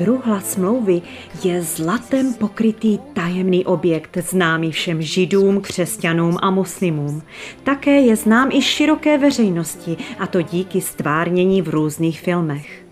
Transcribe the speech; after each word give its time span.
Truhla 0.00 0.40
smlouvy 0.40 1.02
je 1.44 1.62
zlatem 1.62 2.34
pokrytý 2.34 2.98
tajemný 3.12 3.64
objekt, 3.64 4.16
známý 4.16 4.72
všem 4.72 5.02
židům, 5.02 5.60
křesťanům 5.60 6.36
a 6.42 6.50
muslimům. 6.50 7.22
Také 7.62 8.00
je 8.00 8.16
znám 8.16 8.48
i 8.52 8.62
široké 8.62 9.18
veřejnosti, 9.18 9.96
a 10.18 10.26
to 10.26 10.42
díky 10.42 10.80
stvárnění 10.80 11.62
v 11.62 11.68
různých 11.68 12.20
filmech. 12.20 12.84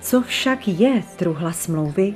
Co 0.00 0.22
však 0.22 0.68
je 0.68 1.02
truhla 1.16 1.52
smlouvy? 1.52 2.14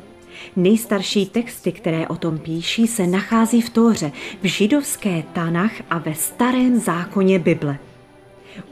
Nejstarší 0.56 1.26
texty, 1.26 1.72
které 1.72 2.08
o 2.08 2.16
tom 2.16 2.38
píší, 2.38 2.86
se 2.86 3.06
nachází 3.06 3.60
v 3.60 3.70
Tóře, 3.70 4.12
v 4.42 4.46
židovské 4.46 5.22
Tanach 5.32 5.72
a 5.90 5.98
ve 5.98 6.14
starém 6.14 6.80
zákoně 6.80 7.38
Bible. 7.38 7.78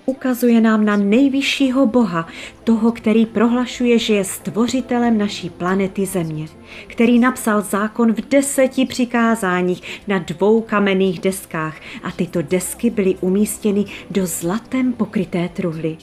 Ukazuje 0.06 0.60
nám 0.60 0.84
na 0.84 0.96
nejvyššího 0.96 1.86
Boha, 1.86 2.28
toho, 2.64 2.92
který 2.92 3.26
prohlašuje, 3.26 3.98
že 3.98 4.14
je 4.14 4.24
stvořitelem 4.24 5.18
naší 5.18 5.50
planety 5.50 6.06
Země, 6.06 6.46
který 6.86 7.18
napsal 7.18 7.62
zákon 7.62 8.12
v 8.12 8.28
deseti 8.28 8.86
přikázáních 8.86 10.00
na 10.08 10.18
dvou 10.18 10.60
kamenných 10.60 11.20
deskách 11.20 11.76
a 12.02 12.10
tyto 12.10 12.42
desky 12.42 12.90
byly 12.90 13.16
umístěny 13.20 13.84
do 14.10 14.26
zlatem 14.26 14.92
pokryté 14.92 15.48
truhly. 15.48 15.96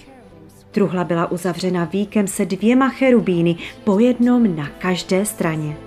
Truhla 0.72 1.03
byla 1.03 1.31
uzavřena 1.31 1.86
víkem 1.86 2.28
se 2.28 2.45
dvěma 2.45 2.89
cherubíny, 2.89 3.55
po 3.83 4.00
jednom 4.00 4.55
na 4.55 4.67
každé 4.67 5.25
straně. 5.25 5.86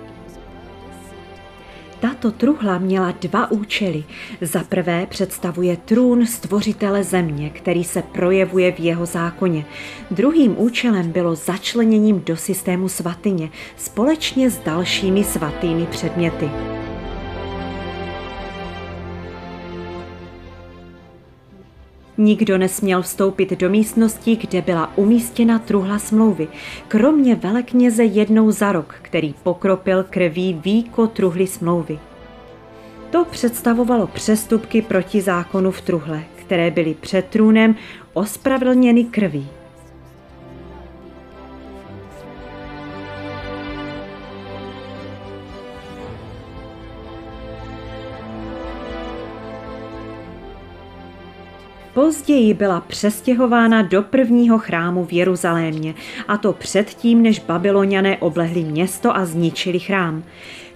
Tato 2.01 2.31
truhla 2.31 2.77
měla 2.77 3.11
dva 3.11 3.51
účely. 3.51 4.03
Za 4.41 4.63
prvé 4.63 5.05
představuje 5.05 5.77
trůn 5.77 6.25
stvořitele 6.25 7.03
země, 7.03 7.49
který 7.49 7.83
se 7.83 8.01
projevuje 8.01 8.71
v 8.71 8.79
jeho 8.79 9.05
zákoně. 9.05 9.65
Druhým 10.11 10.55
účelem 10.57 11.11
bylo 11.11 11.35
začleněním 11.35 12.21
do 12.25 12.37
systému 12.37 12.89
svatyně 12.89 13.49
společně 13.77 14.49
s 14.49 14.59
dalšími 14.59 15.23
svatými 15.23 15.85
předměty. 15.85 16.49
Nikdo 22.17 22.57
nesměl 22.57 23.01
vstoupit 23.01 23.51
do 23.51 23.69
místnosti, 23.69 24.35
kde 24.35 24.61
byla 24.61 24.97
umístěna 24.97 25.59
truhla 25.59 25.99
smlouvy, 25.99 26.47
kromě 26.87 27.35
velekněze 27.35 28.03
jednou 28.03 28.51
za 28.51 28.71
rok, 28.71 28.95
který 29.01 29.35
pokropil 29.43 30.03
krví 30.03 30.59
víko 30.63 31.07
truhly 31.07 31.47
smlouvy. 31.47 31.99
To 33.11 33.25
představovalo 33.25 34.07
přestupky 34.07 34.81
proti 34.81 35.21
zákonu 35.21 35.71
v 35.71 35.81
truhle, 35.81 36.23
které 36.35 36.71
byly 36.71 36.93
před 36.93 37.25
trůnem 37.25 37.75
ospravedlněny 38.13 39.03
krví. 39.03 39.47
Později 51.93 52.53
byla 52.53 52.81
přestěhována 52.81 53.81
do 53.81 54.01
prvního 54.03 54.57
chrámu 54.57 55.05
v 55.05 55.13
Jeruzalémě, 55.13 55.93
a 56.27 56.37
to 56.37 56.53
předtím, 56.53 57.21
než 57.23 57.39
babyloniané 57.39 58.17
oblehli 58.17 58.63
město 58.63 59.15
a 59.15 59.25
zničili 59.25 59.79
chrám. 59.79 60.23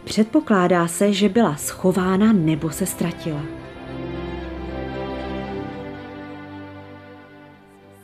Předpokládá 0.04 0.88
se, 0.88 1.14
že 1.14 1.30
byla 1.30 1.56
schována 1.56 2.34
nebo 2.34 2.70
se 2.70 2.86
ztratila. 2.86 3.42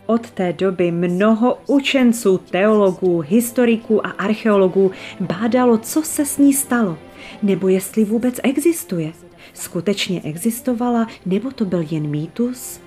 Od 0.06 0.32
té 0.32 0.54
doby 0.54 0.92
mnoho 0.92 1.58
učenců, 1.68 2.38
teologů, 2.38 3.20
historiků 3.20 4.08
a 4.08 4.10
archeologů 4.10 4.92
bádalo, 5.20 5.78
co 5.78 6.02
se 6.02 6.26
s 6.26 6.38
ní 6.38 6.54
stalo, 6.54 6.98
nebo 7.44 7.68
jestli 7.68 8.06
vůbec 8.06 8.40
existuje. 8.44 9.14
Skutečně 9.54 10.22
existovala, 10.22 11.08
nebo 11.26 11.52
to 11.52 11.66
byl 11.66 11.86
jen 11.92 12.08
mýtus? 12.08 12.80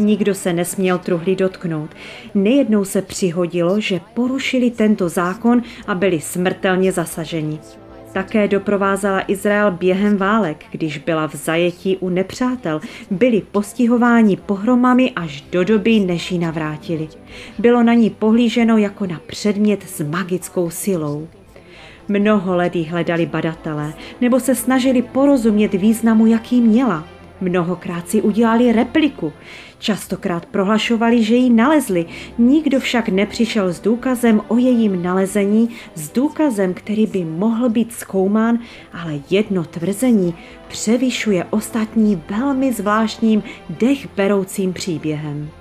Nikdo 0.00 0.34
se 0.34 0.52
nesměl 0.52 0.98
truhly 0.98 1.36
dotknout. 1.36 1.90
Nejednou 2.34 2.84
se 2.84 3.02
přihodilo, 3.02 3.80
že 3.80 4.00
porušili 4.14 4.70
tento 4.70 5.08
zákon 5.08 5.62
a 5.86 5.94
byli 5.94 6.20
smrtelně 6.20 6.92
zasaženi. 6.92 7.58
Také 8.12 8.48
doprovázela 8.48 9.22
Izrael 9.28 9.70
během 9.70 10.16
válek, 10.16 10.64
když 10.70 10.98
byla 10.98 11.28
v 11.28 11.34
zajetí 11.34 11.96
u 11.96 12.08
nepřátel. 12.08 12.80
Byli 13.10 13.42
postihováni 13.52 14.36
pohromami 14.36 15.10
až 15.10 15.44
do 15.52 15.64
doby, 15.64 16.00
než 16.00 16.32
ji 16.32 16.38
navrátili. 16.38 17.08
Bylo 17.58 17.82
na 17.82 17.94
ní 17.94 18.10
pohlíženo 18.10 18.78
jako 18.78 19.06
na 19.06 19.20
předmět 19.26 19.82
s 19.82 20.04
magickou 20.04 20.70
silou. 20.70 21.28
Mnoho 22.08 22.56
let 22.56 22.76
hledali 22.76 23.26
badatelé, 23.26 23.94
nebo 24.20 24.40
se 24.40 24.54
snažili 24.54 25.02
porozumět 25.02 25.74
významu, 25.74 26.26
jaký 26.26 26.60
měla. 26.60 27.19
Mnohokrát 27.40 28.08
si 28.08 28.22
udělali 28.22 28.72
repliku. 28.72 29.32
Častokrát 29.78 30.46
prohlašovali, 30.46 31.24
že 31.24 31.34
ji 31.34 31.50
nalezli, 31.50 32.06
nikdo 32.38 32.80
však 32.80 33.08
nepřišel 33.08 33.72
s 33.72 33.80
důkazem 33.80 34.40
o 34.48 34.56
jejím 34.56 35.02
nalezení, 35.02 35.68
s 35.94 36.10
důkazem, 36.12 36.74
který 36.74 37.06
by 37.06 37.24
mohl 37.24 37.68
být 37.68 37.92
zkoumán, 37.92 38.58
ale 38.92 39.20
jedno 39.30 39.64
tvrzení 39.64 40.34
převyšuje 40.68 41.44
ostatní 41.50 42.22
velmi 42.30 42.72
zvláštním 42.72 43.42
dechberoucím 43.70 44.72
příběhem. 44.72 45.59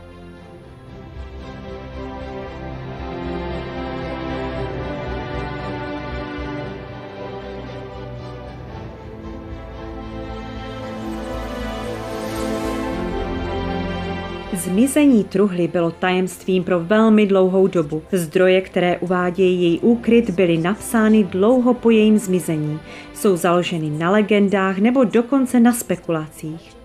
Zmizení 14.70 15.24
truhly 15.24 15.68
bylo 15.68 15.92
tajemstvím 15.92 16.64
pro 16.64 16.80
velmi 16.80 17.28
dlouhou 17.28 17.68
dobu. 17.68 18.02
Zdroje, 18.12 18.62
které 18.62 18.98
uvádějí 18.98 19.64
její 19.64 19.80
úkryt, 19.80 20.30
byly 20.30 20.58
napsány 20.58 21.24
dlouho 21.24 21.74
po 21.74 21.90
jejím 21.90 22.18
zmizení. 22.18 22.80
Jsou 23.14 23.36
založeny 23.36 23.90
na 23.90 24.12
legendách 24.12 24.78
nebo 24.78 25.04
dokonce 25.04 25.60
na 25.60 25.74
spekulacích. 25.74 26.79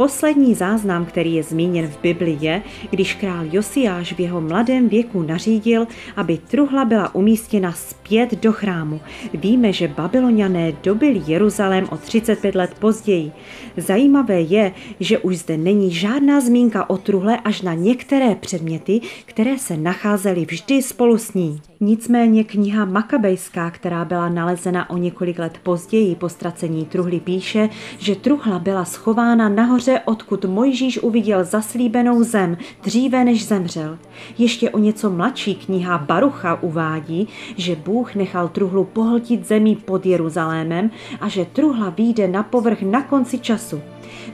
Poslední 0.00 0.54
záznam, 0.54 1.04
který 1.04 1.34
je 1.34 1.42
zmíněn 1.42 1.86
v 1.86 2.00
Bibli, 2.02 2.38
je, 2.40 2.62
když 2.90 3.14
král 3.14 3.44
Josiáš 3.52 4.12
v 4.12 4.20
jeho 4.20 4.40
mladém 4.40 4.88
věku 4.88 5.22
nařídil, 5.22 5.86
aby 6.16 6.38
truhla 6.38 6.84
byla 6.84 7.14
umístěna 7.14 7.72
zpět 7.72 8.34
do 8.42 8.52
chrámu. 8.52 9.00
Víme, 9.34 9.72
že 9.72 9.88
babyloniané 9.88 10.72
dobili 10.82 11.22
Jeruzalém 11.26 11.86
o 11.90 11.96
35 11.96 12.54
let 12.54 12.74
později. 12.78 13.32
Zajímavé 13.76 14.40
je, 14.40 14.72
že 15.00 15.18
už 15.18 15.36
zde 15.36 15.56
není 15.56 15.90
žádná 15.90 16.40
zmínka 16.40 16.90
o 16.90 16.96
truhle 16.96 17.36
až 17.44 17.62
na 17.62 17.74
některé 17.74 18.34
předměty, 18.34 19.00
které 19.24 19.58
se 19.58 19.76
nacházely 19.76 20.46
vždy 20.50 20.82
spolu 20.82 21.18
s 21.18 21.34
ní. 21.34 21.60
Nicméně 21.82 22.44
kniha 22.44 22.84
Makabejská, 22.84 23.70
která 23.70 24.04
byla 24.04 24.28
nalezena 24.28 24.90
o 24.90 24.96
několik 24.96 25.38
let 25.38 25.58
později 25.62 26.14
po 26.14 26.28
ztracení 26.28 26.84
truhly, 26.84 27.20
píše, 27.20 27.68
že 27.98 28.16
truhla 28.16 28.58
byla 28.58 28.84
schována 28.84 29.48
nahoře, 29.48 29.89
odkud 30.00 30.44
Mojžíš 30.44 30.98
uviděl 30.98 31.44
zaslíbenou 31.44 32.22
zem 32.22 32.56
dříve 32.82 33.24
než 33.24 33.46
zemřel. 33.46 33.98
Ještě 34.38 34.70
o 34.70 34.78
něco 34.78 35.10
mladší 35.10 35.54
kniha 35.54 35.98
Barucha 35.98 36.62
uvádí, 36.62 37.28
že 37.56 37.76
Bůh 37.76 38.14
nechal 38.14 38.48
truhlu 38.48 38.84
pohltit 38.84 39.46
zemí 39.46 39.76
pod 39.76 40.06
Jeruzalémem 40.06 40.90
a 41.20 41.28
že 41.28 41.44
truhla 41.44 41.90
výjde 41.90 42.28
na 42.28 42.42
povrch 42.42 42.82
na 42.82 43.02
konci 43.02 43.38
času. 43.38 43.80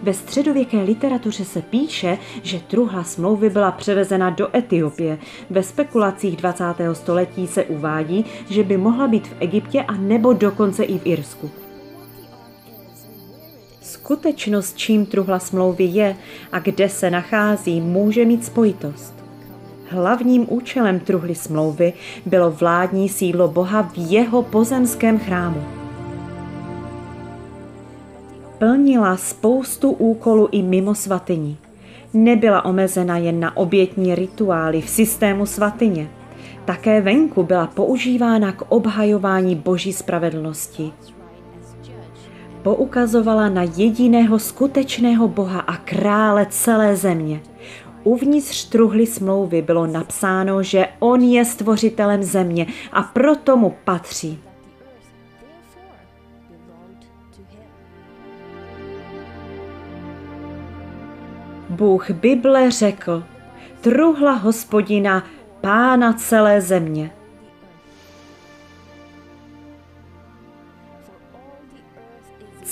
Ve 0.03 0.15
středověké 0.15 0.83
literatuře 0.83 1.45
se 1.45 1.63
píše, 1.63 2.19
že 2.43 2.61
truhla 2.61 3.05
smlouvy 3.05 3.51
byla 3.51 3.71
převezena 3.71 4.31
do 4.31 4.57
Etiopie. 4.57 5.19
Ve 5.51 5.63
spekulacích 5.63 6.37
20. 6.37 6.65
století 6.93 7.47
se 7.47 7.65
uvádí, 7.65 8.25
že 8.51 8.63
by 8.63 8.77
mohla 8.77 9.09
být 9.09 9.27
v 9.27 9.35
Egyptě 9.41 9.83
a 9.83 9.93
nebo 9.93 10.33
dokonce 10.33 10.85
i 10.85 10.99
v 10.99 11.07
Irsku. 11.07 11.66
Skutečnost, 14.07 14.77
čím 14.77 15.07
truhla 15.07 15.39
smlouvy 15.39 15.85
je 15.85 16.17
a 16.53 16.59
kde 16.59 16.89
se 16.89 17.11
nachází, 17.11 17.81
může 17.81 18.25
mít 18.25 18.45
spojitost. 18.45 19.15
Hlavním 19.89 20.47
účelem 20.49 21.01
truhly 21.01 21.35
smlouvy 21.35 21.93
bylo 22.27 22.51
vládní 22.51 23.09
sídlo 23.09 23.49
Boha 23.49 23.83
v 23.83 23.93
jeho 23.97 24.43
pozemském 24.43 25.19
chrámu 25.19 25.65
plnila 28.59 29.17
spoustu 29.17 29.91
úkolů 29.91 30.49
i 30.53 30.63
mimo 30.63 30.95
svatyni. 30.95 31.57
Nebyla 32.15 32.65
omezena 32.65 33.19
jen 33.19 33.41
na 33.41 33.57
obětní 33.57 34.15
rituály 34.15 34.81
v 34.81 34.89
systému 34.89 35.47
svatyně. 35.47 36.09
Také 36.65 37.01
venku 37.01 37.43
byla 37.43 37.67
používána 37.67 38.53
k 38.53 38.63
obhajování 38.69 39.55
boží 39.55 39.93
spravedlnosti. 39.93 40.93
Poukazovala 42.67 43.49
na 43.49 43.63
jediného 43.63 44.39
skutečného 44.39 45.29
Boha 45.29 45.61
a 45.61 45.77
krále 45.77 46.47
celé 46.51 46.97
země. 46.97 47.41
uvnitř 48.05 48.65
truhly 48.65 49.07
smlouvy 49.07 49.63
bylo 49.63 49.87
napsáno, 49.87 50.63
že 50.63 50.89
on 50.99 51.21
je 51.21 51.45
stvořitelem 51.45 52.23
země 52.23 52.67
a 52.93 53.03
proto 53.03 53.57
mu 53.57 53.75
patří. 53.85 54.39
Bůh 61.69 62.11
Bible 62.11 62.71
řekl, 62.71 63.25
truhla 63.81 64.33
hospodina, 64.33 65.23
pána 65.61 66.13
celé 66.13 66.61
země. 66.61 67.16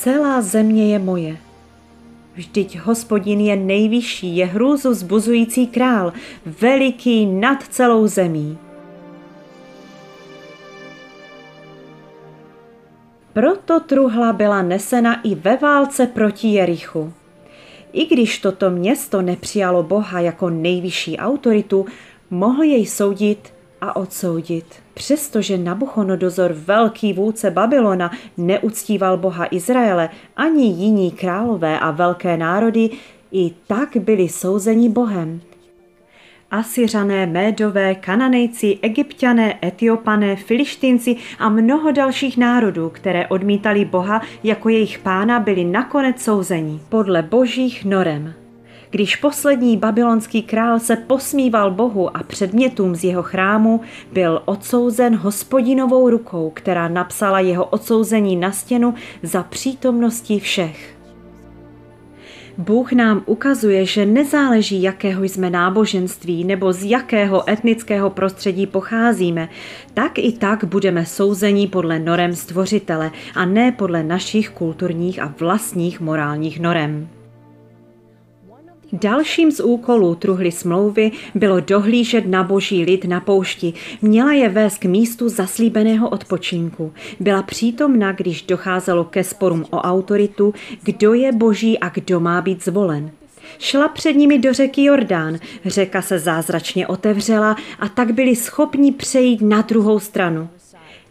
Celá 0.04 0.42
země 0.42 0.92
je 0.92 0.98
moje. 0.98 1.36
Vždyť 2.34 2.78
hospodin 2.78 3.40
je 3.40 3.56
nejvyšší, 3.56 4.36
je 4.36 4.46
hrůzu 4.46 4.94
zbuzující 4.94 5.66
král, 5.66 6.12
veliký 6.60 7.26
nad 7.26 7.62
celou 7.62 8.06
zemí. 8.06 8.58
Proto 13.32 13.80
truhla 13.80 14.32
byla 14.32 14.62
nesena 14.62 15.20
i 15.22 15.34
ve 15.34 15.56
válce 15.56 16.06
proti 16.06 16.48
Jerichu. 16.48 17.12
I 17.92 18.06
když 18.06 18.38
toto 18.38 18.70
město 18.70 19.22
nepřijalo 19.22 19.82
Boha 19.82 20.20
jako 20.20 20.50
nejvyšší 20.50 21.18
autoritu, 21.18 21.86
mohl 22.30 22.62
jej 22.62 22.86
soudit 22.86 23.52
a 23.84 23.96
odsoudit. 23.96 24.64
Přestože 24.94 25.58
Nabuchodonozor, 25.58 26.52
velký 26.52 27.12
vůdce 27.12 27.50
Babylona, 27.50 28.10
neuctíval 28.36 29.16
Boha 29.16 29.46
Izraele, 29.50 30.08
ani 30.36 30.66
jiní 30.66 31.10
králové 31.10 31.78
a 31.78 31.90
velké 31.90 32.36
národy, 32.36 32.90
i 33.32 33.52
tak 33.66 33.96
byli 33.96 34.28
souzeni 34.28 34.88
Bohem. 34.88 35.40
Asyřané, 36.50 37.26
Médové, 37.26 37.94
Kananejci, 37.94 38.78
Egyptiané, 38.82 39.58
Etiopané, 39.64 40.36
Filištinci 40.36 41.16
a 41.38 41.48
mnoho 41.48 41.92
dalších 41.92 42.36
národů, 42.38 42.90
které 42.90 43.26
odmítali 43.26 43.84
Boha 43.84 44.22
jako 44.44 44.68
jejich 44.68 44.98
pána, 44.98 45.40
byli 45.40 45.64
nakonec 45.64 46.22
souzeni 46.22 46.80
podle 46.88 47.22
božích 47.22 47.84
norem. 47.84 48.43
Když 48.94 49.16
poslední 49.16 49.76
babylonský 49.76 50.42
král 50.42 50.78
se 50.78 50.96
posmíval 50.96 51.70
Bohu 51.70 52.16
a 52.16 52.22
předmětům 52.22 52.94
z 52.94 53.04
jeho 53.04 53.22
chrámu, 53.22 53.80
byl 54.12 54.42
odsouzen 54.44 55.16
hospodinovou 55.16 56.10
rukou, 56.10 56.50
která 56.54 56.88
napsala 56.88 57.40
jeho 57.40 57.64
odsouzení 57.64 58.36
na 58.36 58.52
stěnu 58.52 58.94
za 59.22 59.42
přítomnosti 59.42 60.40
všech. 60.40 60.96
Bůh 62.58 62.92
nám 62.92 63.22
ukazuje, 63.26 63.86
že 63.86 64.06
nezáleží, 64.06 64.82
jakého 64.82 65.24
jsme 65.24 65.50
náboženství 65.50 66.44
nebo 66.44 66.72
z 66.72 66.84
jakého 66.84 67.50
etnického 67.50 68.10
prostředí 68.10 68.66
pocházíme, 68.66 69.48
tak 69.94 70.18
i 70.18 70.32
tak 70.32 70.64
budeme 70.64 71.06
souzeni 71.06 71.66
podle 71.66 71.98
norem 71.98 72.34
stvořitele 72.34 73.10
a 73.34 73.44
ne 73.44 73.72
podle 73.72 74.02
našich 74.02 74.50
kulturních 74.50 75.22
a 75.22 75.34
vlastních 75.38 76.00
morálních 76.00 76.60
norem. 76.60 77.08
Dalším 79.02 79.50
z 79.50 79.60
úkolů 79.60 80.14
truhly 80.14 80.52
smlouvy 80.52 81.10
bylo 81.34 81.60
dohlížet 81.60 82.26
na 82.26 82.42
boží 82.42 82.84
lid 82.84 83.04
na 83.04 83.20
poušti. 83.20 83.72
Měla 84.02 84.32
je 84.32 84.48
vést 84.48 84.78
k 84.78 84.84
místu 84.84 85.28
zaslíbeného 85.28 86.08
odpočinku. 86.08 86.92
Byla 87.20 87.42
přítomna, 87.42 88.12
když 88.12 88.42
docházelo 88.42 89.04
ke 89.04 89.24
sporům 89.24 89.64
o 89.70 89.78
autoritu, 89.78 90.54
kdo 90.82 91.14
je 91.14 91.32
boží 91.32 91.78
a 91.78 91.88
kdo 91.88 92.20
má 92.20 92.40
být 92.40 92.64
zvolen. 92.64 93.10
Šla 93.58 93.88
před 93.88 94.12
nimi 94.12 94.38
do 94.38 94.52
řeky 94.52 94.84
Jordán, 94.84 95.38
řeka 95.64 96.02
se 96.02 96.18
zázračně 96.18 96.86
otevřela 96.86 97.56
a 97.80 97.88
tak 97.88 98.12
byli 98.12 98.36
schopni 98.36 98.92
přejít 98.92 99.40
na 99.42 99.62
druhou 99.62 99.98
stranu. 99.98 100.48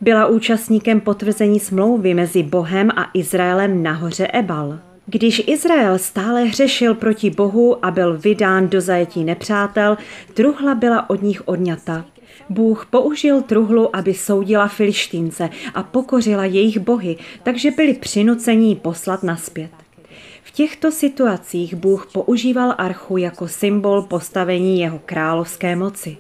Byla 0.02 0.28
účastníkem 0.28 1.02
potvrzení 1.02 1.60
smlouvy 1.60 2.14
mezi 2.14 2.44
Bohem 2.44 2.90
a 2.96 3.10
Izraelem 3.14 3.84
na 3.84 3.94
hoře 3.94 4.28
Ebal. 4.34 4.80
Když 5.06 5.44
Izrael 5.48 5.98
stále 6.00 6.44
hřešil 6.44 6.96
proti 6.96 7.30
Bohu 7.30 7.86
a 7.86 7.92
byl 7.92 8.18
vydán 8.18 8.68
do 8.68 8.82
zajetí 8.82 9.24
nepřátel, 9.24 9.98
truhla 10.34 10.76
byla 10.76 11.10
od 11.10 11.22
nich 11.22 11.48
odňata. 11.48 12.06
Bůh 12.50 12.86
použil 12.86 13.42
truhlu, 13.42 13.96
aby 13.96 14.14
soudila 14.14 14.68
Filištínce 14.68 15.50
a 15.74 15.84
pokořila 15.84 16.46
jejich 16.46 16.80
bohy, 16.80 17.18
takže 17.44 17.72
byli 17.72 17.94
přinuceni 17.94 18.76
poslat 18.76 19.24
naspět. 19.24 19.72
V 20.44 20.52
těchto 20.52 20.92
situacích 20.92 21.76
Bůh 21.76 22.08
používal 22.14 22.76
archu 22.78 23.18
jako 23.18 23.48
symbol 23.48 24.02
postavení 24.02 24.80
jeho 24.80 25.00
královské 25.06 25.76
moci. 25.76 26.18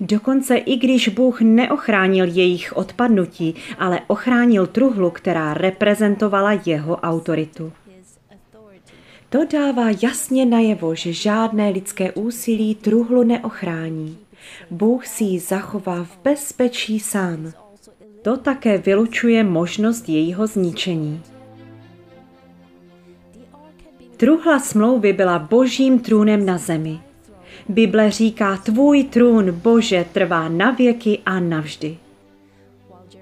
Dokonce 0.00 0.56
i 0.56 0.76
když 0.76 1.08
Bůh 1.08 1.40
neochránil 1.40 2.24
jejich 2.24 2.76
odpadnutí, 2.76 3.54
ale 3.78 4.00
ochránil 4.06 4.66
truhlu, 4.66 5.10
která 5.10 5.54
reprezentovala 5.54 6.60
jeho 6.66 6.96
autoritu. 6.96 7.72
To 9.30 9.44
dává 9.44 9.90
jasně 10.02 10.46
najevo, 10.46 10.94
že 10.94 11.12
žádné 11.12 11.68
lidské 11.68 12.12
úsilí 12.12 12.74
truhlu 12.74 13.22
neochrání. 13.22 14.18
Bůh 14.70 15.06
si 15.06 15.24
ji 15.24 15.40
zachová 15.40 16.04
v 16.04 16.18
bezpečí 16.24 17.00
sám. 17.00 17.52
To 18.22 18.36
také 18.36 18.78
vylučuje 18.78 19.44
možnost 19.44 20.08
jejího 20.08 20.46
zničení. 20.46 21.22
Truhla 24.16 24.58
smlouvy 24.58 25.12
byla 25.12 25.38
božím 25.38 25.98
trůnem 25.98 26.46
na 26.46 26.58
zemi. 26.58 27.00
Bible 27.68 28.10
říká, 28.10 28.56
tvůj 28.56 29.04
trůn, 29.04 29.52
Bože, 29.52 30.06
trvá 30.12 30.48
na 30.48 30.70
věky 30.70 31.18
a 31.26 31.40
navždy. 31.40 31.96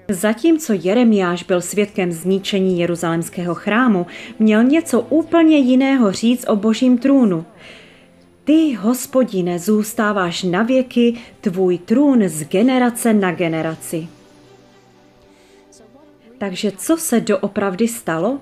Zatímco 0.09 0.73
Jeremiáš 0.73 1.43
byl 1.43 1.61
svědkem 1.61 2.11
zničení 2.11 2.79
jeruzalemského 2.79 3.55
chrámu, 3.55 4.07
měl 4.39 4.63
něco 4.63 5.01
úplně 5.01 5.57
jiného 5.57 6.11
říct 6.11 6.45
o 6.47 6.55
božím 6.55 6.97
trůnu. 6.97 7.45
Ty, 8.43 8.73
hospodine, 8.73 9.59
zůstáváš 9.59 10.43
na 10.43 10.63
věky, 10.63 11.17
tvůj 11.41 11.77
trůn 11.77 12.29
z 12.29 12.43
generace 12.43 13.13
na 13.13 13.31
generaci. 13.31 14.07
Takže 16.37 16.71
co 16.71 16.97
se 16.97 17.21
doopravdy 17.21 17.87
stalo? 17.87 18.39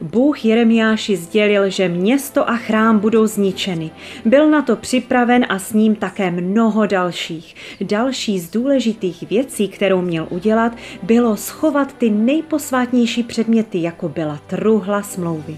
Bůh 0.00 0.44
Jeremiáši 0.44 1.16
sdělil, 1.16 1.70
že 1.70 1.88
město 1.88 2.50
a 2.50 2.56
chrám 2.56 2.98
budou 2.98 3.26
zničeny. 3.26 3.90
Byl 4.24 4.50
na 4.50 4.62
to 4.62 4.76
připraven 4.76 5.46
a 5.48 5.58
s 5.58 5.72
ním 5.72 5.96
také 5.96 6.30
mnoho 6.30 6.86
dalších. 6.86 7.54
Další 7.80 8.38
z 8.38 8.50
důležitých 8.50 9.22
věcí, 9.30 9.68
kterou 9.68 10.02
měl 10.02 10.26
udělat, 10.30 10.72
bylo 11.02 11.36
schovat 11.36 11.92
ty 11.92 12.10
nejposvátnější 12.10 13.22
předměty, 13.22 13.82
jako 13.82 14.08
byla 14.08 14.40
truhla 14.46 15.02
smlouvy. 15.02 15.56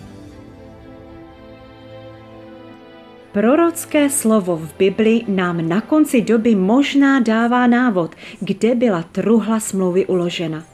Prorocké 3.32 4.10
slovo 4.10 4.56
v 4.56 4.74
Bibli 4.78 5.20
nám 5.28 5.68
na 5.68 5.80
konci 5.80 6.20
doby 6.20 6.54
možná 6.54 7.20
dává 7.20 7.66
návod, 7.66 8.14
kde 8.40 8.74
byla 8.74 9.02
truhla 9.02 9.60
smlouvy 9.60 10.06
uložena. 10.06 10.64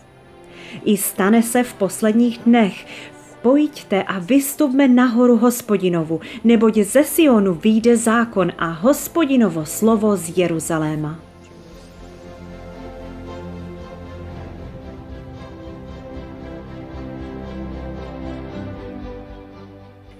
I 0.85 0.97
stane 0.97 1.43
se 1.43 1.63
v 1.63 1.75
posledních 1.75 2.39
dnech, 2.39 2.87
pojďte 3.47 4.03
a 4.03 4.19
vystupme 4.19 4.91
nahoru 4.91 5.39
hospodinovu, 5.39 6.19
neboť 6.43 6.83
ze 6.83 7.07
Sionu 7.07 7.55
vyjde 7.55 7.95
zákon 7.95 8.51
a 8.59 8.75
hospodinovo 8.83 9.63
slovo 9.63 10.19
z 10.19 10.35
Jeruzaléma. 10.35 11.15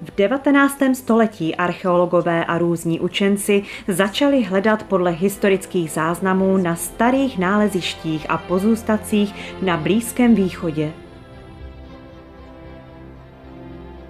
V 0.07 0.09
19. 0.15 0.95
století 0.95 1.51
archeologové 1.51 2.45
a 2.45 2.59
různí 2.59 3.01
učenci 3.01 3.63
začali 3.91 4.43
hledat 4.47 4.87
podle 4.87 5.11
historických 5.11 5.91
záznamů 5.91 6.57
na 6.57 6.77
starých 6.79 7.39
nálezištích 7.39 8.31
a 8.31 8.39
pozůstacích 8.39 9.35
na 9.63 9.77
Blízkém 9.77 10.35
východě. 10.35 11.06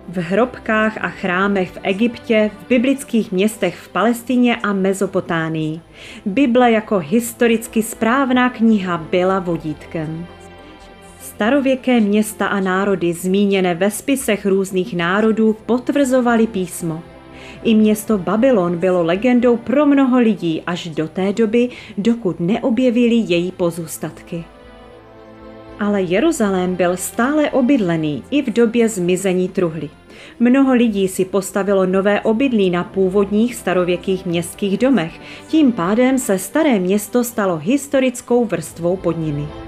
V 0.09 0.19
hrobkách 0.19 0.99
a 1.01 1.09
chrámech 1.09 1.71
v 1.71 1.79
Egyptě, 1.83 2.51
v 2.59 2.69
biblických 2.69 3.33
městech 3.33 3.77
v 3.77 3.89
Palestině 3.89 4.57
a 4.57 4.73
Mezopotánii. 4.73 5.81
Bible 6.27 6.73
jako 6.73 6.99
historicky 6.99 7.83
správná 7.83 8.51
kniha 8.51 8.99
byla 8.99 9.39
vodítkem. 9.39 10.27
Starověké 11.21 12.01
města 12.01 12.47
a 12.47 12.61
národy 12.61 13.13
zmíněné 13.13 13.75
ve 13.75 13.91
spisech 13.91 14.47
různých 14.47 14.97
národů 14.97 15.57
potvrzovaly 15.67 16.47
písmo. 16.47 17.03
I 17.63 17.75
město 17.75 18.19
Babylon 18.19 18.79
bylo 18.79 19.03
legendou 19.03 19.57
pro 19.57 19.87
mnoho 19.87 20.19
lidí 20.19 20.63
až 20.67 20.89
do 20.89 21.09
té 21.09 21.33
doby, 21.33 21.69
dokud 21.99 22.41
neobjevili 22.41 23.15
její 23.15 23.53
pozůstatky. 23.53 24.45
Ale 25.81 26.03
Jeruzalém 26.03 26.75
byl 26.75 26.97
stále 26.97 27.51
obydlený 27.51 28.23
i 28.31 28.43
v 28.43 28.53
době 28.53 28.89
zmizení 28.89 29.49
truhly. 29.49 29.91
Mnoho 30.41 30.75
lidí 30.75 31.09
si 31.09 31.25
postavilo 31.25 31.87
nové 31.87 32.21
obydlí 32.21 32.71
na 32.71 32.85
původních 32.85 33.55
starověkých 33.55 34.27
městských 34.27 34.79
domech, 34.79 35.21
tím 35.49 35.73
pádem 35.73 36.19
se 36.19 36.39
staré 36.39 36.79
město 36.79 37.25
stalo 37.25 37.57
historickou 37.57 38.45
vrstvou 38.45 38.97
pod 38.97 39.19
nimi. 39.19 39.66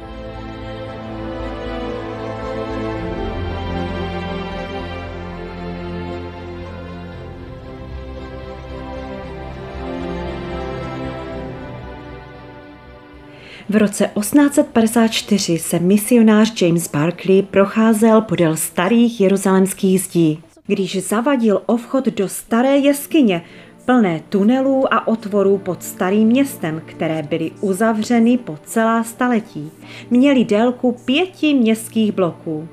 V 13.71 13.77
roce 13.77 14.11
1854 14.21 15.59
se 15.59 15.79
misionář 15.79 16.63
James 16.63 16.91
Barclay 16.91 17.43
procházel 17.43 18.21
podél 18.21 18.57
starých 18.57 19.21
jeruzalemských 19.21 20.01
zdí, 20.01 20.43
když 20.67 21.09
zavadil 21.09 21.63
ovchod 21.67 22.07
do 22.07 22.29
staré 22.29 22.77
jeskyně, 22.77 23.43
plné 23.85 24.23
tunelů 24.29 24.95
a 24.95 25.07
otvorů 25.07 25.59
pod 25.59 25.83
starým 25.83 26.29
městem, 26.29 26.83
které 26.87 27.23
byly 27.23 27.51
uzavřeny 27.61 28.39
po 28.39 28.59
celá 28.65 29.05
staletí. 29.05 29.71
Měly 30.11 30.45
délku 30.45 30.97
pěti 31.05 31.55
městských 31.55 32.13
bloků. 32.13 32.69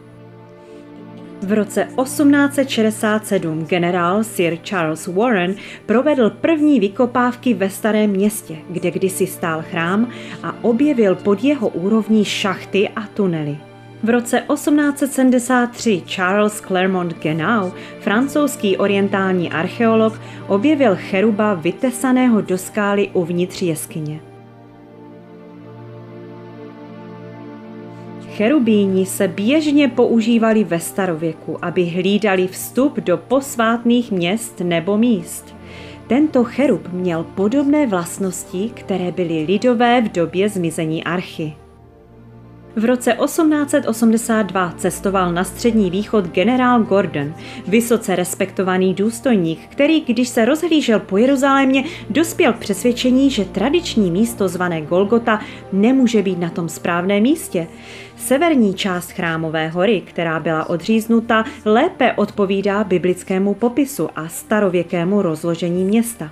V 1.46 1.52
roce 1.52 1.88
1867 2.04 3.66
generál 3.66 4.24
Sir 4.24 4.58
Charles 4.64 5.08
Warren 5.08 5.56
provedl 5.86 6.30
první 6.30 6.80
vykopávky 6.80 7.54
ve 7.54 7.70
starém 7.70 8.10
městě, 8.10 8.58
kde 8.70 8.92
kdysi 8.92 9.28
stál 9.28 9.64
chrám 9.70 10.10
a 10.44 10.56
objevil 10.62 11.16
pod 11.16 11.44
jeho 11.44 11.68
úrovní 11.68 12.26
šachty 12.26 12.90
a 12.90 13.02
tunely. 13.02 13.58
V 14.04 14.10
roce 14.10 14.44
1873 14.54 16.04
Charles 16.06 16.62
Clermont 16.62 17.14
Genau, 17.20 17.72
francouzský 18.00 18.78
orientální 18.78 19.52
archeolog, 19.52 20.22
objevil 20.48 20.96
cheruba 20.96 21.54
vytesaného 21.54 22.42
do 22.42 22.58
skály 22.58 23.10
uvnitř 23.14 23.62
jeskyně. 23.62 24.35
Cherubíni 28.38 29.06
se 29.06 29.28
běžně 29.28 29.88
používali 29.88 30.64
ve 30.64 30.80
starověku, 30.80 31.66
aby 31.66 31.86
hlídali 31.86 32.48
vstup 32.48 33.00
do 33.00 33.18
posvátných 33.18 34.12
měst 34.12 34.60
nebo 34.60 34.98
míst. 34.98 35.56
Tento 36.08 36.44
cherub 36.44 36.88
měl 36.94 37.24
podobné 37.24 37.88
vlastnosti, 37.88 38.72
které 38.74 39.12
byly 39.12 39.44
lidové 39.44 40.02
v 40.02 40.12
době 40.12 40.50
zmizení 40.50 41.04
archy. 41.04 41.54
V 42.76 42.86
roce 42.86 43.18
1882 43.26 44.74
cestoval 44.78 45.34
na 45.34 45.44
střední 45.44 45.90
východ 45.92 46.26
generál 46.26 46.84
Gordon, 46.84 47.34
vysoce 47.68 48.16
respektovaný 48.16 48.94
důstojník, 48.94 49.60
který, 49.70 50.02
když 50.02 50.30
se 50.30 50.46
rozhlížel 50.46 51.00
po 51.00 51.18
Jeruzalémě, 51.18 51.84
dospěl 52.10 52.54
k 52.54 52.58
přesvědčení, 52.58 53.30
že 53.30 53.46
tradiční 53.46 54.12
místo 54.12 54.48
zvané 54.48 54.82
Golgota 54.82 55.40
nemůže 55.74 56.22
být 56.22 56.40
na 56.40 56.50
tom 56.50 56.70
správném 56.70 57.24
místě. 57.24 57.68
Severní 58.18 58.74
část 58.74 59.12
chrámové 59.12 59.68
hory, 59.68 60.02
která 60.06 60.40
byla 60.40 60.70
odříznuta, 60.70 61.46
lépe 61.66 62.14
odpovídá 62.14 62.84
biblickému 62.84 63.54
popisu 63.54 64.10
a 64.16 64.28
starověkému 64.28 65.22
rozložení 65.22 65.84
města. 65.84 66.32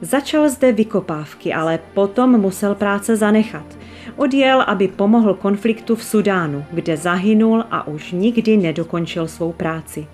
Začal 0.00 0.48
zde 0.48 0.72
vykopávky, 0.72 1.52
ale 1.54 1.78
potom 1.94 2.40
musel 2.40 2.74
práce 2.74 3.16
zanechat. 3.16 3.80
Odjel, 4.16 4.62
aby 4.66 4.88
pomohl 4.88 5.34
konfliktu 5.34 5.96
v 5.96 6.04
Sudánu, 6.04 6.64
kde 6.72 6.96
zahynul 6.96 7.64
a 7.70 7.86
už 7.86 8.12
nikdy 8.12 8.56
nedokončil 8.56 9.28
svou 9.28 9.52
práci. 9.52 10.06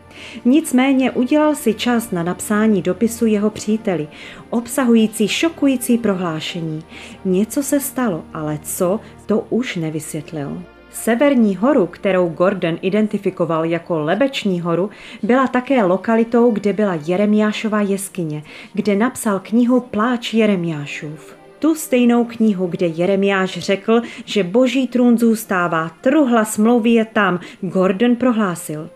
Nicméně 0.44 1.10
udělal 1.10 1.54
si 1.54 1.74
čas 1.74 2.10
na 2.10 2.22
napsání 2.22 2.82
dopisu 2.82 3.26
jeho 3.26 3.50
příteli, 3.50 4.08
obsahující 4.50 5.28
šokující 5.28 5.98
prohlášení. 5.98 6.82
Něco 7.24 7.62
se 7.62 7.80
stalo, 7.80 8.24
ale 8.34 8.58
co, 8.62 9.00
to 9.26 9.46
už 9.50 9.76
nevysvětlil. 9.76 10.62
Severní 10.90 11.56
horu, 11.56 11.86
kterou 11.86 12.28
Gordon 12.28 12.78
identifikoval 12.82 13.64
jako 13.64 13.98
Lebeční 13.98 14.60
horu, 14.60 14.90
byla 15.22 15.46
také 15.46 15.84
lokalitou, 15.84 16.50
kde 16.50 16.72
byla 16.72 16.98
Jeremiášova 17.06 17.80
jeskyně, 17.80 18.42
kde 18.72 18.96
napsal 18.96 19.40
knihu 19.40 19.80
Pláč 19.80 20.34
Jeremiášův. 20.34 21.35
Tu 21.58 21.74
stejnou 21.74 22.24
knihu, 22.24 22.66
kde 22.66 22.86
Jeremiáš 22.86 23.58
řekl, 23.58 24.02
že 24.24 24.44
boží 24.44 24.86
trůn 24.86 25.18
zůstává, 25.18 25.90
truhla 26.00 26.44
smlouvy 26.44 26.90
je 26.90 27.04
tam, 27.04 27.40
Gordon 27.60 28.16
prohlásil. 28.16 28.90